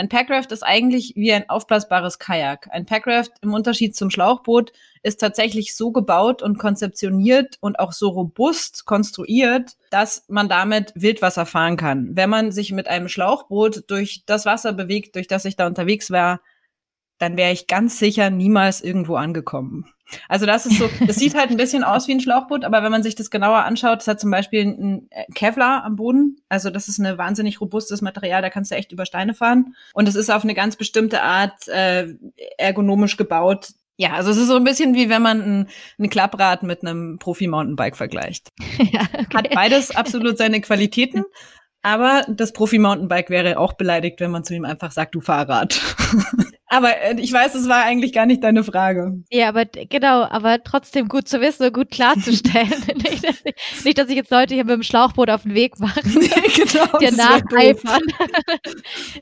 [0.00, 2.70] Ein Packraft ist eigentlich wie ein aufblasbares Kajak.
[2.70, 4.72] Ein Packraft im Unterschied zum Schlauchboot
[5.02, 11.44] ist tatsächlich so gebaut und konzeptioniert und auch so robust konstruiert, dass man damit Wildwasser
[11.44, 12.16] fahren kann.
[12.16, 16.10] Wenn man sich mit einem Schlauchboot durch das Wasser bewegt, durch das ich da unterwegs
[16.10, 16.40] war,
[17.18, 19.84] dann wäre ich ganz sicher niemals irgendwo angekommen.
[20.28, 22.90] Also das ist so, das sieht halt ein bisschen aus wie ein Schlauchboot, aber wenn
[22.90, 26.36] man sich das genauer anschaut, es hat zum Beispiel ein Kevlar am Boden.
[26.48, 29.74] Also das ist ein wahnsinnig robustes Material, da kannst du echt über Steine fahren.
[29.94, 32.14] Und es ist auf eine ganz bestimmte Art äh,
[32.58, 33.70] ergonomisch gebaut.
[33.96, 37.18] Ja, also es ist so ein bisschen wie wenn man ein, ein Klapprad mit einem
[37.18, 38.48] Profi-Mountainbike vergleicht.
[38.78, 39.26] Ja, okay.
[39.34, 41.24] Hat beides absolut seine Qualitäten.
[41.82, 45.80] Aber das Profi-Mountainbike wäre auch beleidigt, wenn man zu ihm einfach sagt, du Fahrrad.
[46.72, 49.24] aber äh, ich weiß, es war eigentlich gar nicht deine Frage.
[49.30, 52.68] Ja, aber genau, aber trotzdem gut zu wissen und gut klarzustellen.
[52.94, 55.80] nicht, dass ich, nicht, dass ich jetzt Leute hier mit dem Schlauchboot auf den Weg
[55.80, 56.00] mache.
[56.08, 58.02] nee, genau, dir nacheifern.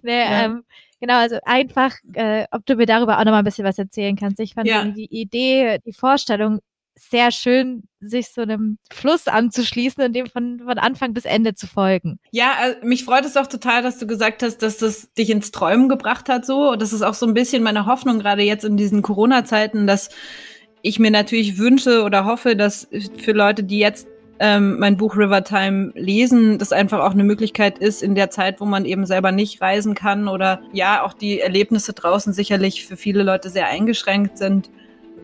[0.03, 0.44] nee, ja.
[0.44, 0.62] ähm,
[1.01, 4.16] Genau, also einfach, äh, ob du mir darüber auch noch mal ein bisschen was erzählen
[4.16, 4.40] kannst.
[4.40, 4.84] Ich fand ja.
[4.84, 6.59] die Idee, die Vorstellung
[6.99, 11.66] sehr schön, sich so einem Fluss anzuschließen und dem von, von Anfang bis Ende zu
[11.66, 12.18] folgen.
[12.30, 15.51] Ja, also mich freut es auch total, dass du gesagt hast, dass das dich ins
[15.51, 16.70] Träumen gebracht hat so.
[16.70, 20.11] Und das ist auch so ein bisschen meine Hoffnung, gerade jetzt in diesen Corona-Zeiten, dass
[20.82, 22.88] ich mir natürlich wünsche oder hoffe, dass
[23.18, 24.07] für Leute, die jetzt
[24.40, 28.64] ähm, mein Buch Rivertime lesen, das einfach auch eine Möglichkeit ist in der Zeit, wo
[28.64, 33.22] man eben selber nicht reisen kann oder ja, auch die Erlebnisse draußen sicherlich für viele
[33.22, 34.70] Leute sehr eingeschränkt sind,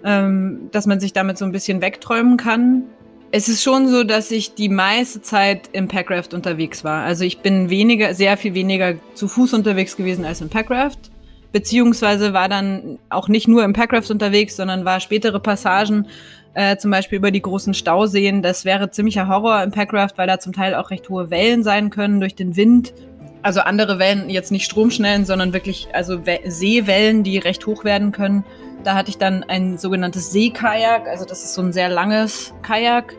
[0.04, 2.84] ähm, dass man sich damit so ein bisschen wegträumen kann.
[3.30, 7.02] Es ist schon so, dass ich die meiste Zeit im Packraft unterwegs war.
[7.02, 11.10] Also ich bin weniger, sehr viel weniger zu Fuß unterwegs gewesen als im Packraft.
[11.50, 16.06] Beziehungsweise war dann auch nicht nur im Packraft unterwegs, sondern war spätere Passagen,
[16.54, 18.42] äh, zum Beispiel über die großen Stauseen.
[18.42, 21.90] Das wäre ziemlicher Horror im Packraft, weil da zum Teil auch recht hohe Wellen sein
[21.90, 22.92] können durch den Wind.
[23.42, 28.44] Also andere Wellen, jetzt nicht Stromschnellen, sondern wirklich also Seewellen, die recht hoch werden können.
[28.84, 33.16] Da hatte ich dann ein sogenanntes Seekajak, also das ist so ein sehr langes Kajak.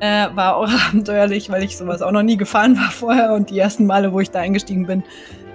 [0.00, 3.58] Äh, war auch abenteuerlich, weil ich sowas auch noch nie gefahren war vorher und die
[3.58, 5.04] ersten Male, wo ich da eingestiegen bin,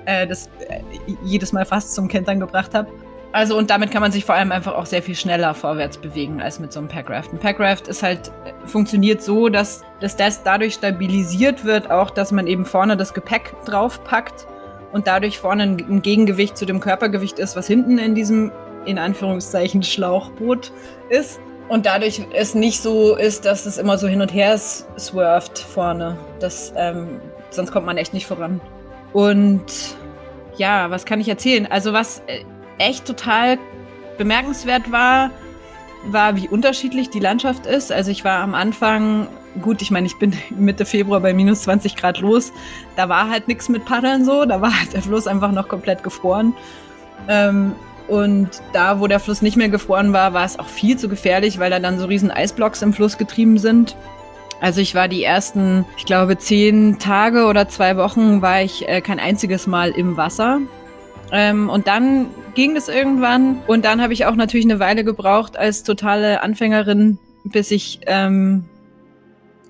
[0.06, 0.82] äh, das äh,
[1.26, 2.88] jedes Mal fast zum Kentern gebracht habe.
[3.32, 6.42] Also und damit kann man sich vor allem einfach auch sehr viel schneller vorwärts bewegen
[6.42, 7.32] als mit so einem Packraft.
[7.32, 12.32] Ein Packraft ist halt äh, funktioniert so, dass, dass das dadurch stabilisiert wird, auch dass
[12.32, 14.48] man eben vorne das Gepäck draufpackt
[14.94, 18.52] und dadurch vorne ein Gegengewicht zu dem Körpergewicht ist, was hinten in diesem
[18.86, 20.72] in Anführungszeichen Schlauchboot
[21.10, 21.40] ist.
[21.68, 26.18] Und dadurch es nicht so ist, dass es immer so hin und her swerft vorne.
[26.40, 27.22] Das, ähm,
[27.52, 28.60] sonst kommt man echt nicht voran.
[29.14, 29.66] Und
[30.58, 31.68] ja, was kann ich erzählen?
[31.70, 32.44] Also was äh,
[32.80, 33.60] echt total
[34.18, 35.30] bemerkenswert war,
[36.06, 37.92] war, wie unterschiedlich die Landschaft ist.
[37.92, 39.28] Also ich war am Anfang,
[39.62, 42.52] gut, ich meine, ich bin Mitte Februar bei minus 20 Grad los.
[42.96, 46.04] Da war halt nichts mit Paddeln so, da war halt der Fluss einfach noch komplett
[46.04, 46.54] gefroren.
[47.28, 47.74] Ähm,
[48.10, 51.60] und da, wo der Fluss nicht mehr gefroren war, war es auch viel zu gefährlich,
[51.60, 53.96] weil da dann so riesen Eisblocks im Fluss getrieben sind.
[54.62, 59.02] Also ich war die ersten, ich glaube, zehn Tage oder zwei Wochen war ich äh,
[59.02, 60.60] kein einziges Mal im Wasser.
[61.32, 63.62] Ähm, und dann ging es irgendwann.
[63.68, 68.66] Und dann habe ich auch natürlich eine Weile gebraucht als totale Anfängerin, bis ich ähm,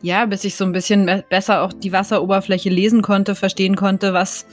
[0.02, 4.46] ja, bis ich so ein bisschen besser auch die Wasseroberfläche lesen konnte, verstehen konnte, was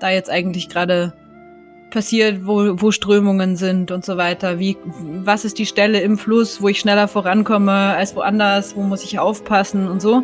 [0.00, 1.12] da jetzt eigentlich gerade
[1.90, 4.58] passiert, wo, wo Strömungen sind und so weiter.
[4.58, 4.76] Wie,
[5.24, 9.18] was ist die Stelle im Fluss, wo ich schneller vorankomme als woanders, wo muss ich
[9.18, 10.22] aufpassen und so.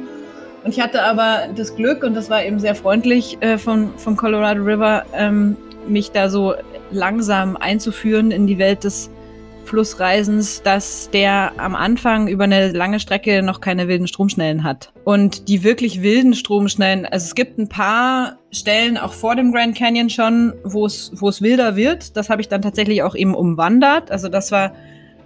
[0.64, 4.16] Und ich hatte aber das Glück, und das war eben sehr freundlich äh, von, vom
[4.16, 5.56] Colorado River, ähm,
[5.86, 6.54] mich da so
[6.90, 9.10] langsam einzuführen in die Welt des
[9.64, 14.92] Flussreisens, dass der am Anfang über eine lange Strecke noch keine wilden Stromschnellen hat.
[15.04, 19.76] Und die wirklich wilden Stromschnellen, also es gibt ein paar Stellen auch vor dem Grand
[19.76, 21.12] Canyon schon, wo es,
[21.42, 22.16] wilder wird.
[22.16, 24.10] Das habe ich dann tatsächlich auch eben umwandert.
[24.10, 24.72] Also das war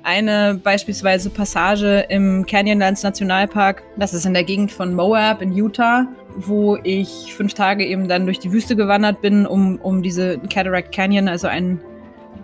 [0.02, 3.82] eine beispielsweise Passage im Canyonlands Nationalpark.
[3.98, 8.24] Das ist in der Gegend von Moab in Utah, wo ich fünf Tage eben dann
[8.24, 11.80] durch die Wüste gewandert bin, um, um diese Cataract Canyon, also ein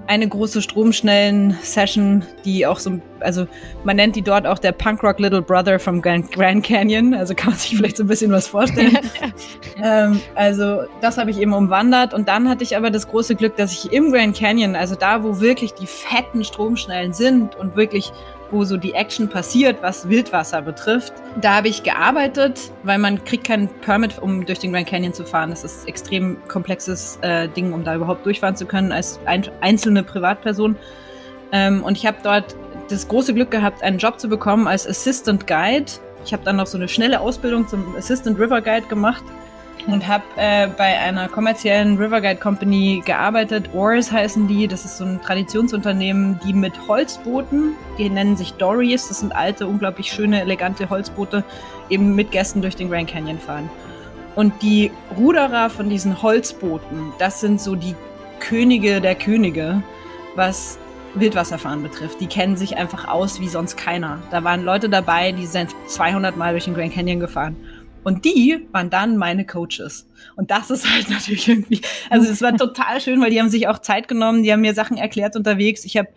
[0.06, 3.46] eine große Stromschnellen-Session, die auch so, also
[3.84, 6.30] man nennt die dort auch der Punkrock Little Brother vom Grand,
[6.62, 8.98] Canyon, also kann man sich vielleicht so ein bisschen was vorstellen.
[9.82, 13.56] ähm, also das habe ich eben umwandert und dann hatte ich aber das große Glück,
[13.56, 18.12] dass ich im Grand Canyon, also da, wo wirklich die fetten Stromschnellen sind und wirklich
[18.54, 21.12] wo so die Action passiert, was Wildwasser betrifft.
[21.40, 25.24] Da habe ich gearbeitet, weil man kriegt keinen Permit, um durch den Grand Canyon zu
[25.24, 25.50] fahren.
[25.50, 29.44] Das ist ein extrem komplexes äh, Ding, um da überhaupt durchfahren zu können als ein,
[29.60, 30.76] einzelne Privatperson.
[31.52, 32.56] Ähm, und ich habe dort
[32.88, 35.90] das große Glück gehabt, einen Job zu bekommen als Assistant Guide.
[36.24, 39.24] Ich habe dann noch so eine schnelle Ausbildung zum Assistant River Guide gemacht
[39.86, 43.70] und habe äh, bei einer kommerziellen River Guide Company gearbeitet.
[43.74, 44.66] Oars heißen die.
[44.66, 49.66] Das ist so ein Traditionsunternehmen, die mit Holzbooten, die nennen sich Dories, das sind alte,
[49.66, 51.44] unglaublich schöne, elegante Holzboote,
[51.90, 53.68] eben mit Gästen durch den Grand Canyon fahren.
[54.34, 57.94] Und die Ruderer von diesen Holzbooten, das sind so die
[58.40, 59.82] Könige der Könige,
[60.34, 60.78] was
[61.14, 62.20] Wildwasserfahren betrifft.
[62.20, 64.18] Die kennen sich einfach aus wie sonst keiner.
[64.30, 67.56] Da waren Leute dabei, die sind 200 Mal durch den Grand Canyon gefahren.
[68.04, 70.06] Und die waren dann meine Coaches.
[70.36, 71.80] Und das ist halt natürlich irgendwie,
[72.10, 74.74] also es war total schön, weil die haben sich auch Zeit genommen, die haben mir
[74.74, 75.84] Sachen erklärt unterwegs.
[75.84, 76.08] Ich habe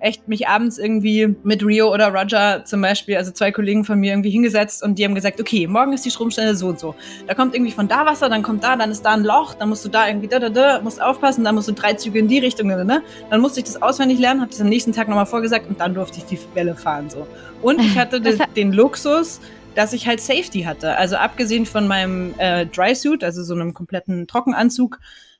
[0.00, 4.12] echt mich abends irgendwie mit Rio oder Roger zum Beispiel, also zwei Kollegen von mir
[4.12, 6.94] irgendwie hingesetzt und die haben gesagt, okay, morgen ist die Stromstelle so und so.
[7.26, 9.68] Da kommt irgendwie von da Wasser, dann kommt da, dann ist da ein Loch, dann
[9.68, 12.28] musst du da irgendwie da, da, da, musst aufpassen, dann musst du drei Züge in
[12.28, 15.08] die Richtung, da, da, Dann musste ich das auswendig lernen, habe das am nächsten Tag
[15.08, 17.26] nochmal vorgesagt und dann durfte ich die Welle fahren, so.
[17.62, 19.40] Und ich hatte den, den Luxus,
[19.74, 20.96] dass ich halt Safety hatte.
[20.96, 24.98] Also abgesehen von meinem äh, Dry Suit, also so einem kompletten Trockenanzug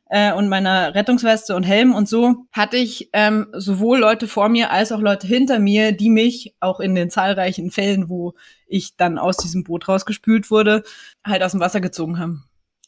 [0.09, 4.71] äh, und meiner Rettungsweste und Helm und so, hatte ich ähm, sowohl Leute vor mir
[4.71, 8.35] als auch Leute hinter mir, die mich auch in den zahlreichen Fällen, wo
[8.67, 10.83] ich dann aus diesem Boot rausgespült wurde,
[11.25, 12.45] halt aus dem Wasser gezogen haben.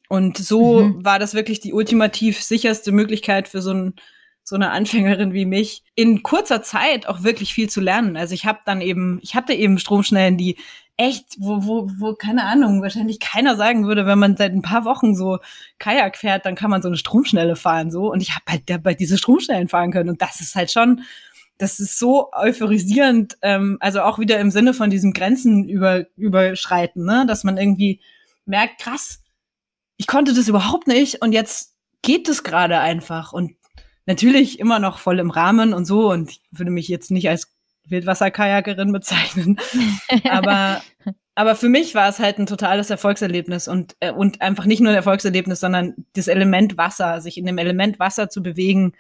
[0.09, 1.05] Und so mhm.
[1.05, 3.95] war das wirklich die ultimativ sicherste Möglichkeit für so ein
[4.45, 8.17] so eine Anfängerin wie mich in kurzer Zeit auch wirklich viel zu lernen.
[8.17, 10.57] Also ich habe dann eben, ich hatte eben Stromschnellen, die
[10.97, 14.85] echt, wo, wo, wo, keine Ahnung, wahrscheinlich keiner sagen würde, wenn man seit ein paar
[14.85, 15.39] Wochen so
[15.79, 18.11] Kajak fährt, dann kann man so eine Stromschnelle fahren, so.
[18.13, 20.11] Und ich habe halt dabei diese Stromschnellen fahren können.
[20.11, 21.03] Und das ist halt schon,
[21.59, 27.05] das ist so euphorisierend, ähm, also auch wieder im Sinne von diesem Grenzen über, überschreiten,
[27.05, 28.01] ne, dass man irgendwie
[28.45, 29.21] merkt, krass,
[29.97, 33.53] ich konnte das überhaupt nicht und jetzt geht es gerade einfach und
[34.07, 37.53] natürlich immer noch voll im Rahmen und so und ich würde mich jetzt nicht als
[37.89, 39.59] Wildwasserkajakerin bezeichnen.
[40.31, 40.83] aber,
[41.35, 44.91] aber für mich war es halt ein totales Erfolgserlebnis und, äh, und einfach nicht nur
[44.91, 48.93] ein Erfolgserlebnis, sondern das Element Wasser, sich in dem Element Wasser zu bewegen,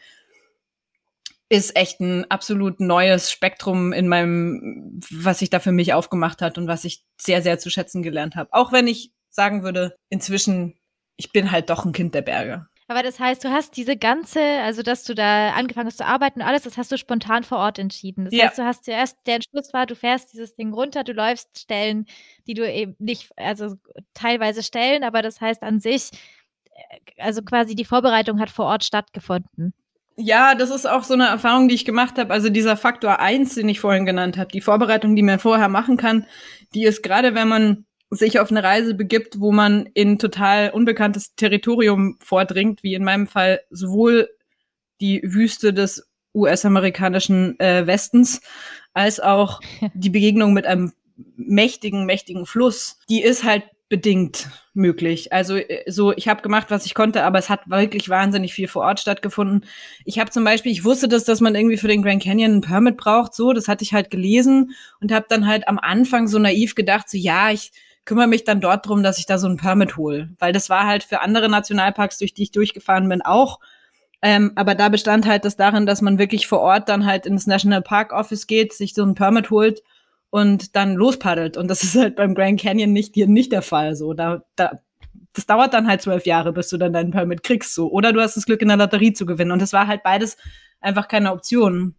[1.48, 6.56] ist echt ein absolut neues Spektrum in meinem, was sich da für mich aufgemacht hat
[6.56, 8.48] und was ich sehr, sehr zu schätzen gelernt habe.
[8.52, 10.78] Auch wenn ich sagen würde, inzwischen,
[11.16, 12.68] ich bin halt doch ein Kind der Berge.
[12.92, 16.42] Aber das heißt, du hast diese ganze, also dass du da angefangen hast zu arbeiten
[16.42, 18.26] und alles, das hast du spontan vor Ort entschieden.
[18.26, 18.44] Das ja.
[18.44, 22.04] heißt, du hast zuerst, der Entschluss war, du fährst dieses Ding runter, du läufst Stellen,
[22.46, 23.76] die du eben nicht, also
[24.12, 26.10] teilweise Stellen, aber das heißt an sich,
[26.74, 29.72] äh, also quasi die Vorbereitung hat vor Ort stattgefunden.
[30.16, 32.30] Ja, das ist auch so eine Erfahrung, die ich gemacht habe.
[32.30, 35.96] Also dieser Faktor eins, den ich vorhin genannt habe, die Vorbereitung, die man vorher machen
[35.96, 36.26] kann,
[36.74, 41.34] die ist gerade, wenn man sich auf eine Reise begibt, wo man in total unbekanntes
[41.34, 44.28] Territorium vordringt, wie in meinem Fall sowohl
[45.00, 48.40] die Wüste des US-amerikanischen äh, Westens
[48.92, 49.60] als auch
[49.94, 50.92] die Begegnung mit einem
[51.36, 55.32] mächtigen, mächtigen Fluss, die ist halt bedingt möglich.
[55.32, 58.68] Also äh, so, ich habe gemacht, was ich konnte, aber es hat wirklich wahnsinnig viel
[58.68, 59.66] vor Ort stattgefunden.
[60.04, 62.60] Ich habe zum Beispiel, ich wusste das, dass man irgendwie für den Grand Canyon ein
[62.62, 66.38] Permit braucht, so, das hatte ich halt gelesen und habe dann halt am Anfang so
[66.38, 67.72] naiv gedacht, so ja, ich
[68.04, 70.30] kümmere mich dann dort drum, dass ich da so ein Permit hole.
[70.38, 73.60] Weil das war halt für andere Nationalparks, durch die ich durchgefahren bin, auch.
[74.22, 77.46] Ähm, aber da bestand halt das darin, dass man wirklich vor Ort dann halt ins
[77.46, 79.82] National Park Office geht, sich so ein Permit holt
[80.30, 81.56] und dann lospaddelt.
[81.56, 83.96] Und das ist halt beim Grand Canyon nicht, hier nicht der Fall.
[83.96, 84.78] So, da, da,
[85.32, 87.74] das dauert dann halt zwölf Jahre, bis du dann deinen Permit kriegst.
[87.74, 87.90] So.
[87.90, 89.50] Oder du hast das Glück, in der Lotterie zu gewinnen.
[89.50, 90.36] Und das war halt beides
[90.80, 91.96] einfach keine Option.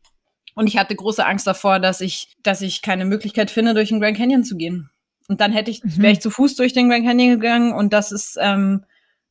[0.56, 4.00] Und ich hatte große Angst davor, dass ich, dass ich keine Möglichkeit finde, durch den
[4.00, 4.90] Grand Canyon zu gehen.
[5.34, 5.98] Und dann hätte ich, mhm.
[5.98, 8.86] wäre ich zu Fuß durch den Grand Canyon gegangen und das ist ähm,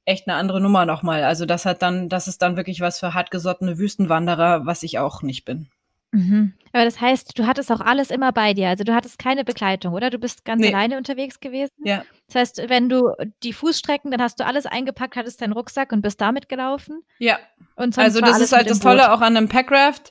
[0.04, 1.22] echt eine andere Nummer nochmal.
[1.22, 5.22] Also das hat dann, das ist dann wirklich was für hartgesottene Wüstenwanderer, was ich auch
[5.22, 5.68] nicht bin.
[6.10, 6.54] Mhm.
[6.72, 8.68] Aber das heißt, du hattest auch alles immer bei dir.
[8.68, 10.10] Also du hattest keine Begleitung, oder?
[10.10, 10.74] Du bist ganz nee.
[10.74, 11.70] alleine unterwegs gewesen.
[11.84, 12.04] Ja.
[12.26, 13.12] Das heißt, wenn du
[13.44, 17.04] die Fußstrecken, dann hast du alles eingepackt, hattest deinen Rucksack und bist damit gelaufen.
[17.20, 17.38] Ja.
[17.76, 20.10] Und also das ist halt das Tolle auch an einem Packraft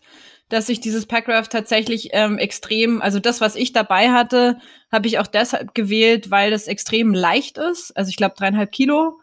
[0.51, 4.57] dass ich dieses Packraft tatsächlich ähm, extrem, also das, was ich dabei hatte,
[4.91, 7.95] habe ich auch deshalb gewählt, weil das extrem leicht ist.
[7.95, 9.19] Also ich glaube dreieinhalb Kilo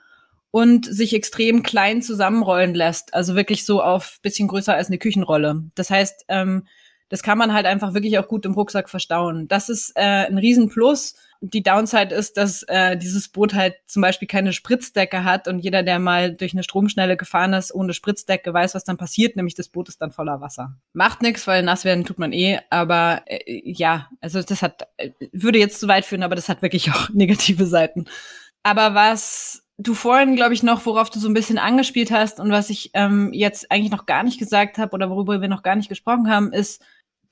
[0.50, 3.12] und sich extrem klein zusammenrollen lässt.
[3.12, 5.64] Also wirklich so auf bisschen größer als eine Küchenrolle.
[5.74, 6.66] Das heißt, ähm,
[7.10, 9.48] das kann man halt einfach wirklich auch gut im Rucksack verstauen.
[9.48, 11.14] Das ist äh, ein Riesenplus.
[11.40, 15.82] Die Downside ist, dass äh, dieses Boot halt zum Beispiel keine Spritzdecke hat und jeder,
[15.84, 19.68] der mal durch eine Stromschnelle gefahren ist ohne Spritzdecke, weiß, was dann passiert, nämlich das
[19.68, 20.76] Boot ist dann voller Wasser.
[20.94, 25.10] Macht nichts, weil nass werden tut man eh, aber äh, ja, also das hat, äh,
[25.32, 28.06] würde jetzt zu weit führen, aber das hat wirklich auch negative Seiten.
[28.64, 32.50] Aber was du vorhin, glaube ich, noch, worauf du so ein bisschen angespielt hast und
[32.50, 35.76] was ich ähm, jetzt eigentlich noch gar nicht gesagt habe oder worüber wir noch gar
[35.76, 36.82] nicht gesprochen haben, ist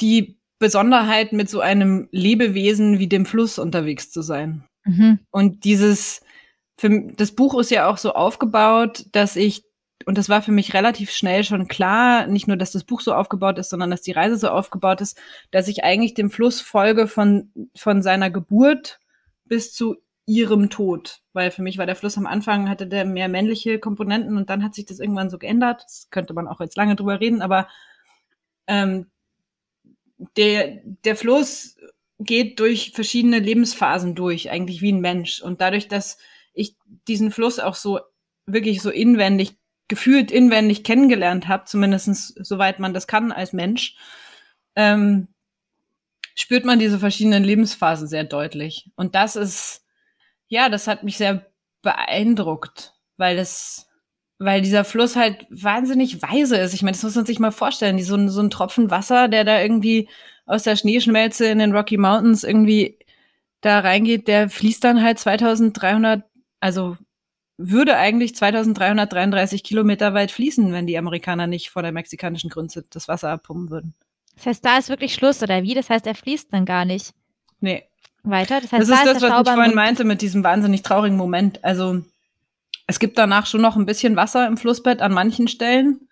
[0.00, 4.64] die Besonderheit, mit so einem Lebewesen wie dem Fluss unterwegs zu sein.
[4.84, 5.18] Mhm.
[5.30, 6.22] Und dieses,
[6.78, 9.64] für, das Buch ist ja auch so aufgebaut, dass ich,
[10.06, 13.12] und das war für mich relativ schnell schon klar, nicht nur, dass das Buch so
[13.14, 17.06] aufgebaut ist, sondern dass die Reise so aufgebaut ist, dass ich eigentlich dem Fluss folge
[17.06, 19.00] von, von seiner Geburt
[19.44, 19.96] bis zu
[20.26, 21.20] ihrem Tod.
[21.32, 24.62] Weil für mich war der Fluss am Anfang, hatte der mehr männliche Komponenten und dann
[24.62, 25.82] hat sich das irgendwann so geändert.
[25.84, 27.68] Das könnte man auch jetzt lange drüber reden, aber
[28.66, 29.06] ähm,
[30.36, 31.76] der, der Fluss
[32.18, 35.42] geht durch verschiedene Lebensphasen durch, eigentlich wie ein Mensch.
[35.42, 36.18] Und dadurch, dass
[36.54, 38.00] ich diesen Fluss auch so
[38.46, 39.56] wirklich so inwendig,
[39.88, 43.96] gefühlt inwendig kennengelernt habe, zumindestens soweit man das kann als Mensch,
[44.74, 45.28] ähm,
[46.34, 48.90] spürt man diese verschiedenen Lebensphasen sehr deutlich.
[48.96, 49.86] Und das ist
[50.48, 51.46] ja, das hat mich sehr
[51.82, 53.85] beeindruckt, weil es,
[54.38, 56.74] weil dieser Fluss halt wahnsinnig weise ist.
[56.74, 57.98] Ich meine, das muss man sich mal vorstellen.
[58.02, 60.08] So ein, so ein Tropfen Wasser, der da irgendwie
[60.44, 62.98] aus der Schneeschmelze in den Rocky Mountains irgendwie
[63.60, 66.22] da reingeht, der fließt dann halt 2300,
[66.60, 66.96] also
[67.58, 73.08] würde eigentlich 2333 Kilometer weit fließen, wenn die Amerikaner nicht vor der mexikanischen Grenze das
[73.08, 73.94] Wasser abpumpen würden.
[74.36, 75.74] Das heißt, da ist wirklich Schluss, oder wie?
[75.74, 77.14] Das heißt, er fließt dann gar nicht.
[77.60, 77.84] Nee,
[78.22, 78.60] weiter.
[78.60, 81.64] Das, heißt, das ist da das, was ich vorhin meinte mit diesem wahnsinnig traurigen Moment.
[81.64, 82.02] Also
[82.86, 86.08] es gibt danach schon noch ein bisschen Wasser im Flussbett an manchen Stellen,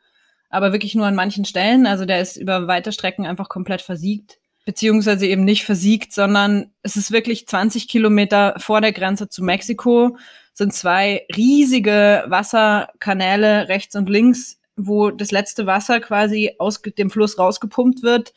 [0.50, 1.86] aber wirklich nur an manchen Stellen.
[1.86, 4.38] Also der ist über weite Strecken einfach komplett versiegt.
[4.64, 10.16] Beziehungsweise eben nicht versiegt, sondern es ist wirklich 20 Kilometer vor der Grenze zu Mexiko,
[10.54, 17.38] sind zwei riesige Wasserkanäle rechts und links, wo das letzte Wasser quasi aus dem Fluss
[17.38, 18.32] rausgepumpt wird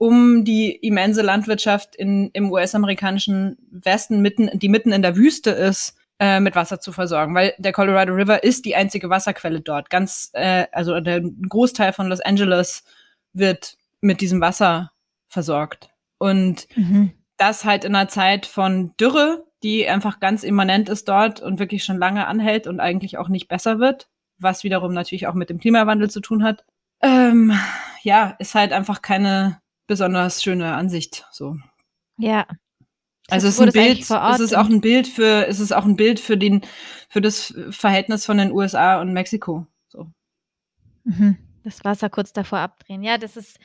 [0.00, 5.94] um die immense Landwirtschaft in, im US-amerikanischen Westen, mitten, die mitten in der Wüste ist,
[6.20, 9.88] äh, mit Wasser zu versorgen, weil der Colorado River ist die einzige Wasserquelle dort.
[9.88, 12.84] Ganz, äh, also der Großteil von Los Angeles
[13.32, 14.92] wird mit diesem Wasser
[15.28, 15.88] versorgt.
[16.18, 17.12] Und mhm.
[17.38, 21.84] das halt in einer Zeit von Dürre, die einfach ganz immanent ist dort und wirklich
[21.84, 24.08] schon lange anhält und eigentlich auch nicht besser wird,
[24.38, 26.66] was wiederum natürlich auch mit dem Klimawandel zu tun hat.
[27.00, 27.58] Ähm,
[28.02, 31.26] ja, ist halt einfach keine besonders schöne Ansicht.
[31.32, 31.56] So.
[32.18, 32.46] Ja.
[33.30, 35.96] Also es ist ein Bild, es ist auch ein Bild für, es ist auch ein
[35.96, 36.62] Bild für den,
[37.08, 39.66] für das Verhältnis von den USA und Mexiko.
[39.88, 40.06] So.
[41.04, 41.36] Mhm.
[41.64, 43.02] Das Wasser kurz davor abdrehen.
[43.02, 43.58] Ja, das ist,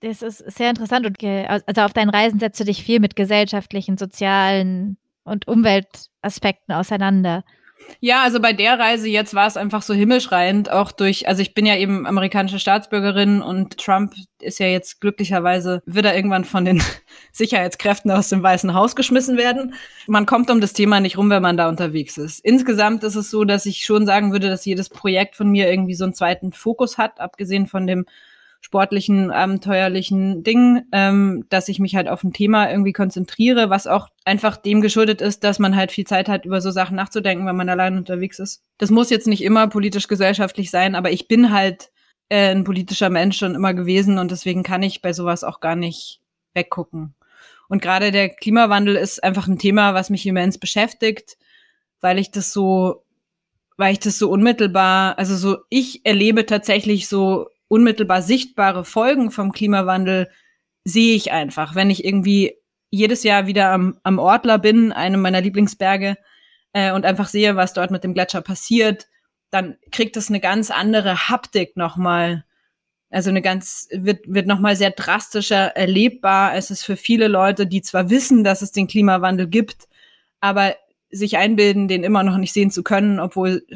[0.00, 3.98] das ist sehr interessant und also auf deinen Reisen setzt du dich viel mit gesellschaftlichen,
[3.98, 7.44] sozialen und Umweltaspekten auseinander.
[8.00, 11.54] Ja, also bei der Reise jetzt war es einfach so himmelschreiend, auch durch, also ich
[11.54, 16.64] bin ja eben amerikanische Staatsbürgerin und Trump ist ja jetzt glücklicherweise, wird er irgendwann von
[16.64, 16.82] den
[17.32, 19.74] Sicherheitskräften aus dem Weißen Haus geschmissen werden.
[20.06, 22.44] Man kommt um das Thema nicht rum, wenn man da unterwegs ist.
[22.44, 25.94] Insgesamt ist es so, dass ich schon sagen würde, dass jedes Projekt von mir irgendwie
[25.94, 28.06] so einen zweiten Fokus hat, abgesehen von dem
[28.60, 34.08] sportlichen, abenteuerlichen Ding, ähm, dass ich mich halt auf ein Thema irgendwie konzentriere, was auch
[34.24, 37.56] einfach dem geschuldet ist, dass man halt viel Zeit hat, über so Sachen nachzudenken, wenn
[37.56, 38.62] man allein unterwegs ist.
[38.78, 41.90] Das muss jetzt nicht immer politisch-gesellschaftlich sein, aber ich bin halt
[42.28, 45.74] äh, ein politischer Mensch schon immer gewesen und deswegen kann ich bei sowas auch gar
[45.74, 46.20] nicht
[46.52, 47.14] weggucken.
[47.68, 51.38] Und gerade der Klimawandel ist einfach ein Thema, was mich immens beschäftigt,
[52.00, 53.04] weil ich das so,
[53.76, 59.52] weil ich das so unmittelbar, also so, ich erlebe tatsächlich so unmittelbar sichtbare Folgen vom
[59.52, 60.28] Klimawandel
[60.84, 61.74] sehe ich einfach.
[61.74, 62.56] Wenn ich irgendwie
[62.90, 66.16] jedes Jahr wieder am, am Ortler bin, einem meiner Lieblingsberge,
[66.72, 69.08] äh, und einfach sehe, was dort mit dem Gletscher passiert,
[69.50, 72.44] dann kriegt es eine ganz andere Haptik nochmal.
[73.10, 76.54] Also eine ganz, wird, wird nochmal sehr drastischer erlebbar.
[76.54, 79.88] Es ist für viele Leute, die zwar wissen, dass es den Klimawandel gibt,
[80.40, 80.76] aber
[81.10, 83.66] sich einbilden, den immer noch nicht sehen zu können, obwohl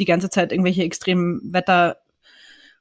[0.00, 1.99] die ganze Zeit irgendwelche extremen Wetter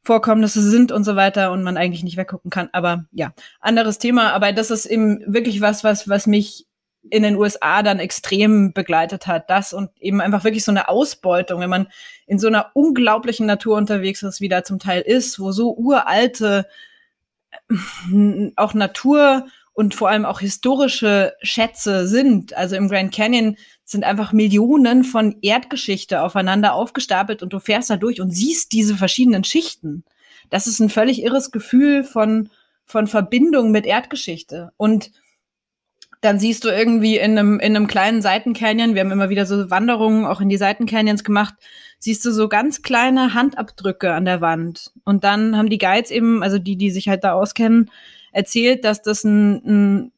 [0.02, 2.70] Vorkommnisse sind und so weiter und man eigentlich nicht weggucken kann.
[2.72, 4.34] Aber ja, anderes Thema.
[4.34, 6.66] Aber das ist eben wirklich was, was, was mich
[7.10, 9.50] in den USA dann extrem begleitet hat.
[9.50, 11.88] Das und eben einfach wirklich so eine Ausbeutung, wenn man
[12.26, 16.68] in so einer unglaublichen Natur unterwegs ist, wie da zum Teil ist, wo so uralte
[18.56, 22.56] auch Natur und vor allem auch historische Schätze sind.
[22.56, 23.58] Also im Grand Canyon
[23.90, 28.96] sind einfach Millionen von Erdgeschichte aufeinander aufgestapelt und du fährst da durch und siehst diese
[28.96, 30.04] verschiedenen Schichten.
[30.52, 32.50] Das ist ein völlig irres Gefühl von,
[32.86, 34.72] von Verbindung mit Erdgeschichte.
[34.78, 35.12] Und
[36.22, 39.72] dann siehst du irgendwie in einem, in einem kleinen Seitencanyon, wir haben immer wieder so
[39.72, 41.56] Wanderungen auch in die Seitencanyons gemacht,
[41.98, 44.92] siehst du so ganz kleine Handabdrücke an der Wand.
[45.04, 47.90] Und dann haben die Guides eben, also die, die sich halt da auskennen,
[48.32, 50.12] erzählt, dass das ein, ein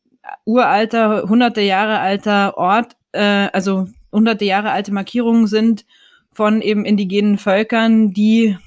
[0.44, 5.86] uralter, hunderte Jahre alter Ort, äh, also hunderte Jahre alte Markierungen sind
[6.32, 8.58] von eben indigenen Völkern, die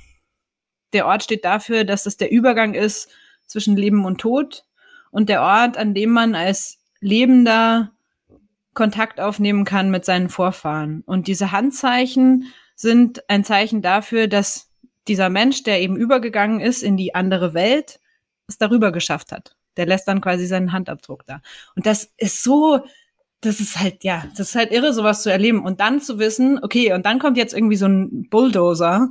[0.92, 3.10] der Ort steht dafür, dass es der Übergang ist
[3.46, 4.64] zwischen Leben und Tod
[5.10, 7.92] und der Ort, an dem man als Lebender
[8.74, 11.02] Kontakt aufnehmen kann mit seinen Vorfahren.
[11.06, 14.70] Und diese Handzeichen sind ein Zeichen dafür, dass
[15.06, 18.00] dieser Mensch, der eben übergegangen ist in die andere Welt,
[18.48, 19.56] es darüber geschafft hat.
[19.76, 21.40] Der lässt dann quasi seinen Handabdruck da.
[21.76, 22.84] Und das ist so,
[23.44, 25.64] das ist halt, ja, das ist halt irre, sowas zu erleben.
[25.64, 29.08] Und dann zu wissen, okay, und dann kommt jetzt irgendwie so ein Bulldozer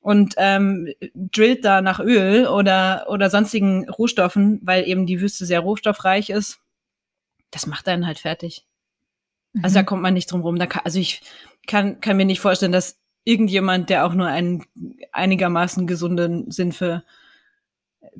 [0.00, 5.60] und ähm, drillt da nach Öl oder, oder sonstigen Rohstoffen, weil eben die Wüste sehr
[5.60, 6.60] rohstoffreich ist.
[7.50, 8.66] Das macht einen halt fertig.
[9.52, 9.64] Mhm.
[9.64, 10.58] Also da kommt man nicht drum rum.
[10.58, 11.22] Da kann, also ich
[11.66, 14.64] kann, kann mir nicht vorstellen, dass irgendjemand, der auch nur einen
[15.12, 17.04] einigermaßen gesunden Sinn für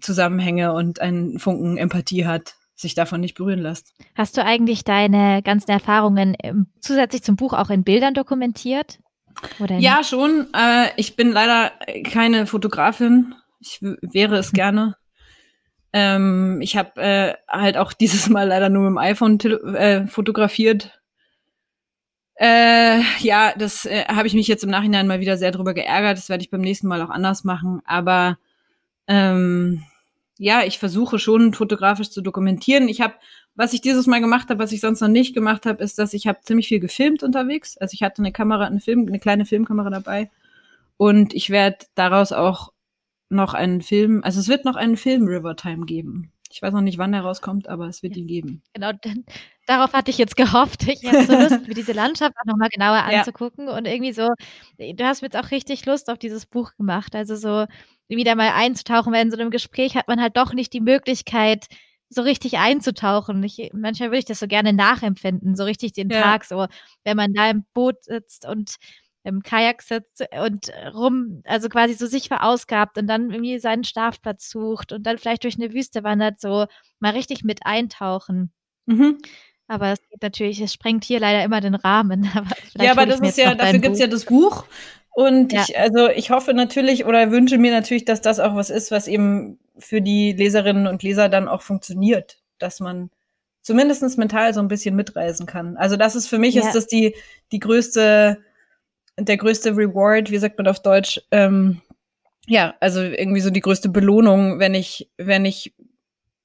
[0.01, 3.95] Zusammenhänge und einen Funken Empathie hat, sich davon nicht berühren lässt.
[4.15, 8.99] Hast du eigentlich deine ganzen Erfahrungen ähm, zusätzlich zum Buch auch in Bildern dokumentiert?
[9.79, 10.49] ja, schon.
[10.55, 11.73] Äh, ich bin leider
[12.11, 13.35] keine Fotografin.
[13.61, 14.97] Ich wäre es gerne.
[15.93, 21.01] Ähm, ich habe äh, halt auch dieses Mal leider nur mit dem iPhone äh, fotografiert.
[22.35, 26.17] Äh, ja, das äh, habe ich mich jetzt im Nachhinein mal wieder sehr drüber geärgert.
[26.17, 27.81] Das werde ich beim nächsten Mal auch anders machen.
[27.85, 28.39] Aber
[29.09, 29.85] ähm,
[30.43, 32.89] ja, ich versuche schon fotografisch zu dokumentieren.
[32.89, 33.13] Ich habe,
[33.55, 36.15] was ich dieses Mal gemacht habe, was ich sonst noch nicht gemacht habe, ist, dass
[36.15, 37.77] ich habe ziemlich viel gefilmt unterwegs.
[37.77, 40.31] Also ich hatte eine Kamera, eine Film, eine kleine Filmkamera dabei
[40.97, 42.73] und ich werde daraus auch
[43.29, 46.33] noch einen Film, also es wird noch einen Film Rivertime geben.
[46.51, 48.63] Ich weiß noch nicht, wann der rauskommt, aber es wird ihn geben.
[48.73, 48.93] Genau,
[49.67, 50.89] darauf hatte ich jetzt gehofft.
[50.89, 53.67] Ich habe so Lust, mir diese Landschaft auch nochmal genauer anzugucken.
[53.67, 53.77] Ja.
[53.77, 54.27] Und irgendwie so,
[54.79, 57.15] du hast mir jetzt auch richtig Lust auf dieses Buch gemacht.
[57.15, 57.67] Also so
[58.17, 61.67] wieder mal einzutauchen, weil in so einem Gespräch hat man halt doch nicht die Möglichkeit,
[62.09, 63.43] so richtig einzutauchen.
[63.45, 66.21] Ich, manchmal würde ich das so gerne nachempfinden, so richtig den ja.
[66.21, 66.67] Tag, so
[67.05, 68.77] wenn man da im Boot sitzt und
[69.23, 74.51] im Kajak sitzt und rum, also quasi so sich verausgabt und dann irgendwie seinen Schlafplatz
[74.51, 76.67] sucht und dann vielleicht durch eine Wüste wandert, so
[77.01, 78.51] mal richtig mit eintauchen.
[78.87, 79.19] Mhm.
[79.67, 82.29] Aber es geht natürlich, es sprengt hier leider immer den Rahmen.
[82.75, 84.65] Aber ja, aber das ist ja, dafür gibt es ja das Buch.
[85.13, 85.65] Und ja.
[85.69, 89.09] ich, also ich hoffe natürlich oder wünsche mir natürlich, dass das auch was ist, was
[89.09, 93.11] eben für die Leserinnen und Leser dann auch funktioniert, dass man
[93.63, 95.77] zumindest mental so ein bisschen mitreisen kann.
[95.77, 96.63] Also das ist für mich ja.
[96.63, 97.15] ist das die,
[97.53, 98.39] die größte,
[99.19, 101.81] der größte Reward, wie sagt man auf Deutsch, ähm,
[102.47, 105.75] ja, also irgendwie so die größte Belohnung, wenn ich, wenn ich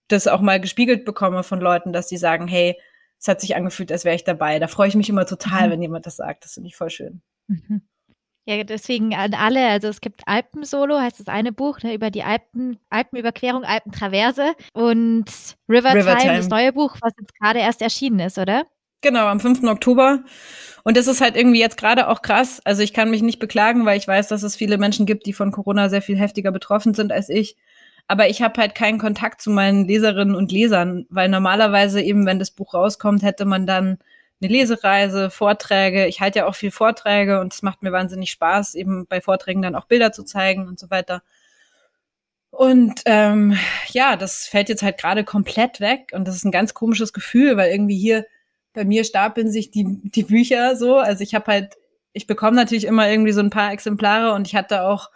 [0.07, 2.77] das auch mal gespiegelt bekomme von Leuten, dass sie sagen, hey,
[3.19, 4.59] es hat sich angefühlt, als wäre ich dabei.
[4.59, 5.71] Da freue ich mich immer total, mhm.
[5.71, 6.43] wenn jemand das sagt.
[6.45, 7.21] Das finde ich voll schön.
[7.47, 7.81] Mhm.
[8.47, 12.21] Ja, deswegen an alle, also es gibt Alpensolo, heißt das eine Buch, ne, über die
[12.21, 15.25] Alpen, Alpenüberquerung, Alpentraverse und
[15.67, 18.67] Rivertime, River das neue Buch, was jetzt gerade erst erschienen ist, oder?
[19.01, 19.63] Genau, am 5.
[19.63, 20.23] Oktober.
[20.83, 22.61] Und das ist halt irgendwie jetzt gerade auch krass.
[22.65, 25.33] Also ich kann mich nicht beklagen, weil ich weiß, dass es viele Menschen gibt, die
[25.33, 27.55] von Corona sehr viel heftiger betroffen sind als ich.
[28.07, 32.37] Aber ich habe halt keinen Kontakt zu meinen Leserinnen und Lesern, weil normalerweise eben, wenn
[32.37, 33.97] das Buch rauskommt, hätte man dann
[34.45, 36.07] eine Lesereise, Vorträge.
[36.07, 39.61] Ich halte ja auch viel Vorträge und es macht mir wahnsinnig Spaß, eben bei Vorträgen
[39.61, 41.21] dann auch Bilder zu zeigen und so weiter.
[42.51, 43.57] Und ähm,
[43.89, 47.57] ja, das fällt jetzt halt gerade komplett weg und das ist ein ganz komisches Gefühl,
[47.57, 48.25] weil irgendwie hier
[48.73, 50.97] bei mir stapeln sich die, die Bücher so.
[50.97, 51.75] Also ich habe halt,
[52.13, 55.11] ich bekomme natürlich immer irgendwie so ein paar Exemplare und ich hatte auch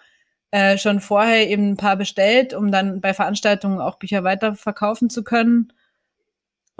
[0.52, 5.24] äh, schon vorher eben ein paar bestellt, um dann bei Veranstaltungen auch Bücher weiterverkaufen zu
[5.24, 5.72] können.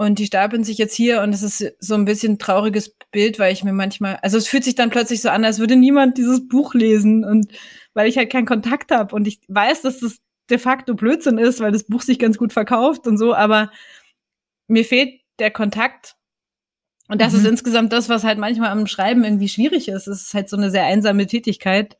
[0.00, 3.52] Und die stapeln sich jetzt hier und es ist so ein bisschen trauriges Bild, weil
[3.52, 6.48] ich mir manchmal, also es fühlt sich dann plötzlich so an, als würde niemand dieses
[6.48, 7.52] Buch lesen und
[7.92, 11.60] weil ich halt keinen Kontakt habe und ich weiß, dass das de facto Blödsinn ist,
[11.60, 13.70] weil das Buch sich ganz gut verkauft und so, aber
[14.68, 16.16] mir fehlt der Kontakt.
[17.08, 17.40] Und das mhm.
[17.40, 20.06] ist insgesamt das, was halt manchmal am Schreiben irgendwie schwierig ist.
[20.06, 21.98] Es ist halt so eine sehr einsame Tätigkeit.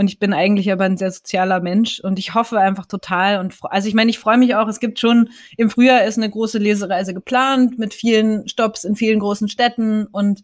[0.00, 3.54] Und ich bin eigentlich aber ein sehr sozialer Mensch und ich hoffe einfach total und
[3.64, 5.28] also ich meine, ich freue mich auch, es gibt schon
[5.58, 10.42] im Frühjahr ist eine große Lesereise geplant mit vielen Stops in vielen großen Städten und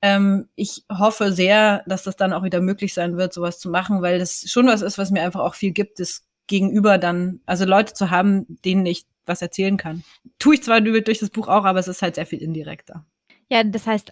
[0.00, 4.00] ähm, ich hoffe sehr, dass das dann auch wieder möglich sein wird, sowas zu machen,
[4.00, 7.64] weil das schon was ist, was mir einfach auch viel gibt, das gegenüber dann, also
[7.64, 10.04] Leute zu haben, denen ich was erzählen kann.
[10.38, 13.04] Tue ich zwar durch das Buch auch, aber es ist halt sehr viel indirekter.
[13.50, 14.10] Ja, das heißt,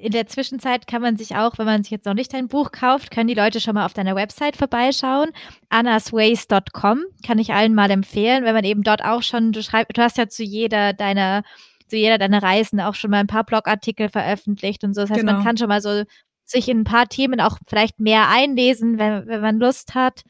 [0.00, 2.70] in der Zwischenzeit kann man sich auch, wenn man sich jetzt noch nicht dein Buch
[2.70, 5.30] kauft, können die Leute schon mal auf deiner Website vorbeischauen.
[5.70, 10.02] annasways.com kann ich allen mal empfehlen, wenn man eben dort auch schon, du schreibst, du
[10.02, 11.42] hast ja zu jeder deiner,
[11.88, 15.00] zu jeder deiner Reisen auch schon mal ein paar Blogartikel veröffentlicht und so.
[15.00, 15.32] Das heißt, genau.
[15.32, 16.04] man kann schon mal so
[16.44, 20.22] sich in ein paar Themen auch vielleicht mehr einlesen, wenn, wenn man Lust hat.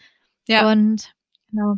[0.49, 0.70] Ja.
[0.70, 1.12] Und
[1.51, 1.76] genau.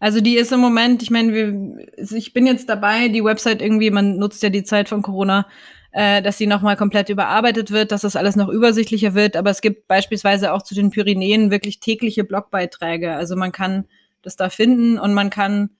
[0.00, 4.16] Also die ist im Moment, ich meine, ich bin jetzt dabei, die Website irgendwie, man
[4.16, 5.46] nutzt ja die Zeit von Corona,
[5.94, 9.36] äh, dass sie nochmal komplett überarbeitet wird, dass das alles noch übersichtlicher wird.
[9.36, 13.14] Aber es gibt beispielsweise auch zu den Pyrenäen wirklich tägliche Blogbeiträge.
[13.14, 13.86] Also man kann
[14.20, 15.70] das da finden und man kann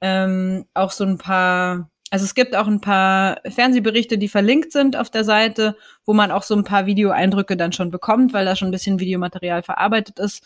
[0.00, 4.96] ähm, auch so ein paar, also es gibt auch ein paar Fernsehberichte, die verlinkt sind
[4.96, 8.56] auf der Seite, wo man auch so ein paar Videoeindrücke dann schon bekommt, weil da
[8.56, 10.44] schon ein bisschen Videomaterial verarbeitet ist.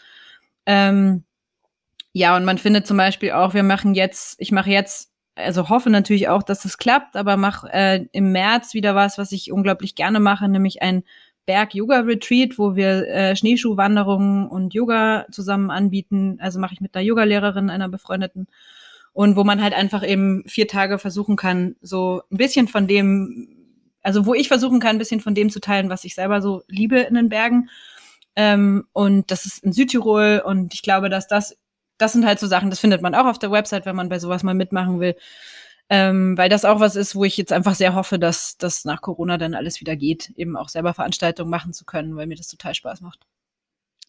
[0.66, 1.24] Ähm,
[2.12, 5.90] ja, und man findet zum Beispiel auch, wir machen jetzt, ich mache jetzt also hoffe
[5.90, 9.94] natürlich auch, dass das klappt, aber mache äh, im März wieder was, was ich unglaublich
[9.94, 11.02] gerne mache, nämlich ein
[11.46, 16.38] Berg-Yoga-Retreat, wo wir äh, Schneeschuhwanderungen und Yoga zusammen anbieten.
[16.40, 18.46] Also mache ich mit einer Yogalehrerin, einer befreundeten.
[19.12, 23.48] Und wo man halt einfach eben vier Tage versuchen kann, so ein bisschen von dem,
[24.02, 26.62] also wo ich versuchen kann, ein bisschen von dem zu teilen, was ich selber so
[26.68, 27.68] liebe in den Bergen.
[28.36, 31.56] Ähm, und das ist in Südtirol und ich glaube, dass das
[31.98, 34.18] das sind halt so Sachen, das findet man auch auf der Website, wenn man bei
[34.18, 35.16] sowas mal mitmachen will.
[35.90, 39.02] Ähm, weil das auch was ist, wo ich jetzt einfach sehr hoffe, dass das nach
[39.02, 42.48] Corona dann alles wieder geht, eben auch selber Veranstaltungen machen zu können, weil mir das
[42.48, 43.20] total Spaß macht.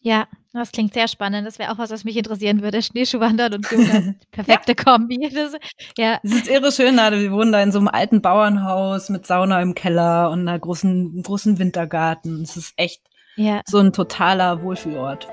[0.00, 1.46] Ja, das klingt sehr spannend.
[1.46, 2.80] Das wäre auch was, was mich interessieren würde.
[2.80, 4.14] Schneeschuhwandern und Yoga.
[4.30, 4.84] Perfekte ja.
[4.84, 5.30] Kombi.
[5.34, 5.54] Das,
[5.98, 6.20] ja.
[6.22, 7.20] Es ist irre schön, Nade.
[7.20, 11.22] Wir wohnen da in so einem alten Bauernhaus mit Sauna im Keller und einer großen,
[11.22, 12.42] großen Wintergarten.
[12.42, 13.02] Es ist echt
[13.34, 13.62] ja.
[13.66, 15.28] so ein totaler Wohlfühlort.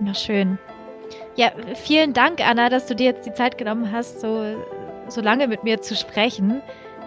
[0.00, 0.58] Na schön.
[1.36, 4.56] Ja, vielen Dank, Anna, dass du dir jetzt die Zeit genommen hast, so,
[5.08, 6.62] so lange mit mir zu sprechen.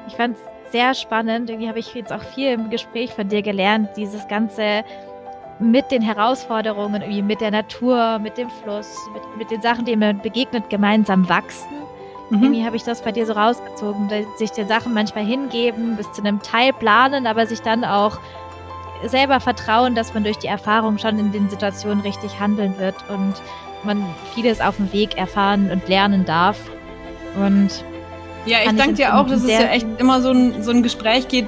[0.07, 1.49] Ich fand es sehr spannend.
[1.49, 4.83] Irgendwie habe ich jetzt auch viel im Gespräch von dir gelernt, dieses ganze
[5.59, 9.99] mit den Herausforderungen, irgendwie mit der Natur, mit dem Fluss, mit, mit den Sachen, denen
[9.99, 11.67] man begegnet, gemeinsam wachsen.
[12.29, 12.43] Mhm.
[12.43, 16.21] Irgendwie habe ich das bei dir so rausgezogen, sich den Sachen manchmal hingeben, bis zu
[16.21, 18.19] einem Teil planen, aber sich dann auch
[19.03, 23.33] selber vertrauen, dass man durch die Erfahrung schon in den Situationen richtig handeln wird und
[23.83, 24.03] man
[24.33, 26.59] vieles auf dem Weg erfahren und lernen darf.
[27.35, 27.83] Und
[28.45, 31.27] ja, ich danke dir auch, dass es ja echt immer so ein, so ein Gespräch
[31.27, 31.47] geht,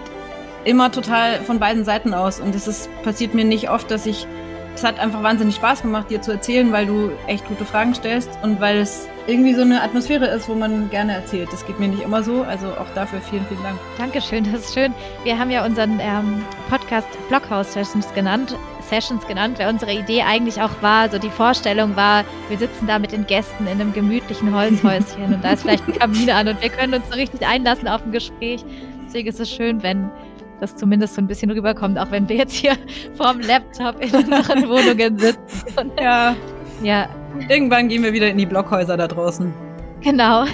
[0.66, 2.40] immer total von beiden Seiten aus.
[2.40, 4.28] Und es ist, passiert mir nicht oft, dass ich
[4.76, 8.30] es hat einfach wahnsinnig Spaß gemacht, dir zu erzählen, weil du echt gute Fragen stellst
[8.42, 11.50] und weil es irgendwie so eine Atmosphäre ist, wo man gerne erzählt.
[11.52, 13.78] Das geht mir nicht immer so, also auch dafür vielen, vielen Dank.
[13.98, 14.94] Dankeschön, das ist schön.
[15.24, 18.56] Wir haben ja unseren ähm, Podcast Blockhouse Sessions genannt,
[18.92, 23.00] Sessions genannt, weil unsere Idee eigentlich auch war, so die Vorstellung war, wir sitzen da
[23.00, 26.62] mit den Gästen in einem gemütlichen Holzhäuschen und da ist vielleicht ein Kamin an und
[26.62, 28.66] wir können uns so richtig einlassen auf ein Gespräch.
[29.06, 30.12] Deswegen ist es schön, wenn
[30.60, 32.74] das zumindest so ein bisschen rüberkommt, auch wenn wir jetzt hier
[33.16, 35.92] vorm Laptop in unseren Wohnungen sitzen.
[36.00, 36.36] Ja.
[36.84, 37.08] Ja.
[37.48, 39.54] Irgendwann gehen wir wieder in die Blockhäuser da draußen.
[40.02, 40.46] Genau.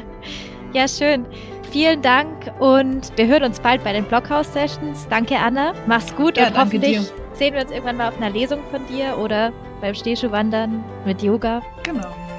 [0.74, 1.24] ja, schön.
[1.70, 5.06] Vielen Dank und wir hören uns bald bei den Blockhaus-Sessions.
[5.08, 5.72] Danke, Anna.
[5.86, 7.06] Mach's gut ja, und hoffentlich dir.
[7.40, 11.62] Sehen wir uns irgendwann mal auf einer Lesung von dir oder beim Schneeschuhwandern mit Yoga.
[11.84, 12.29] Genau.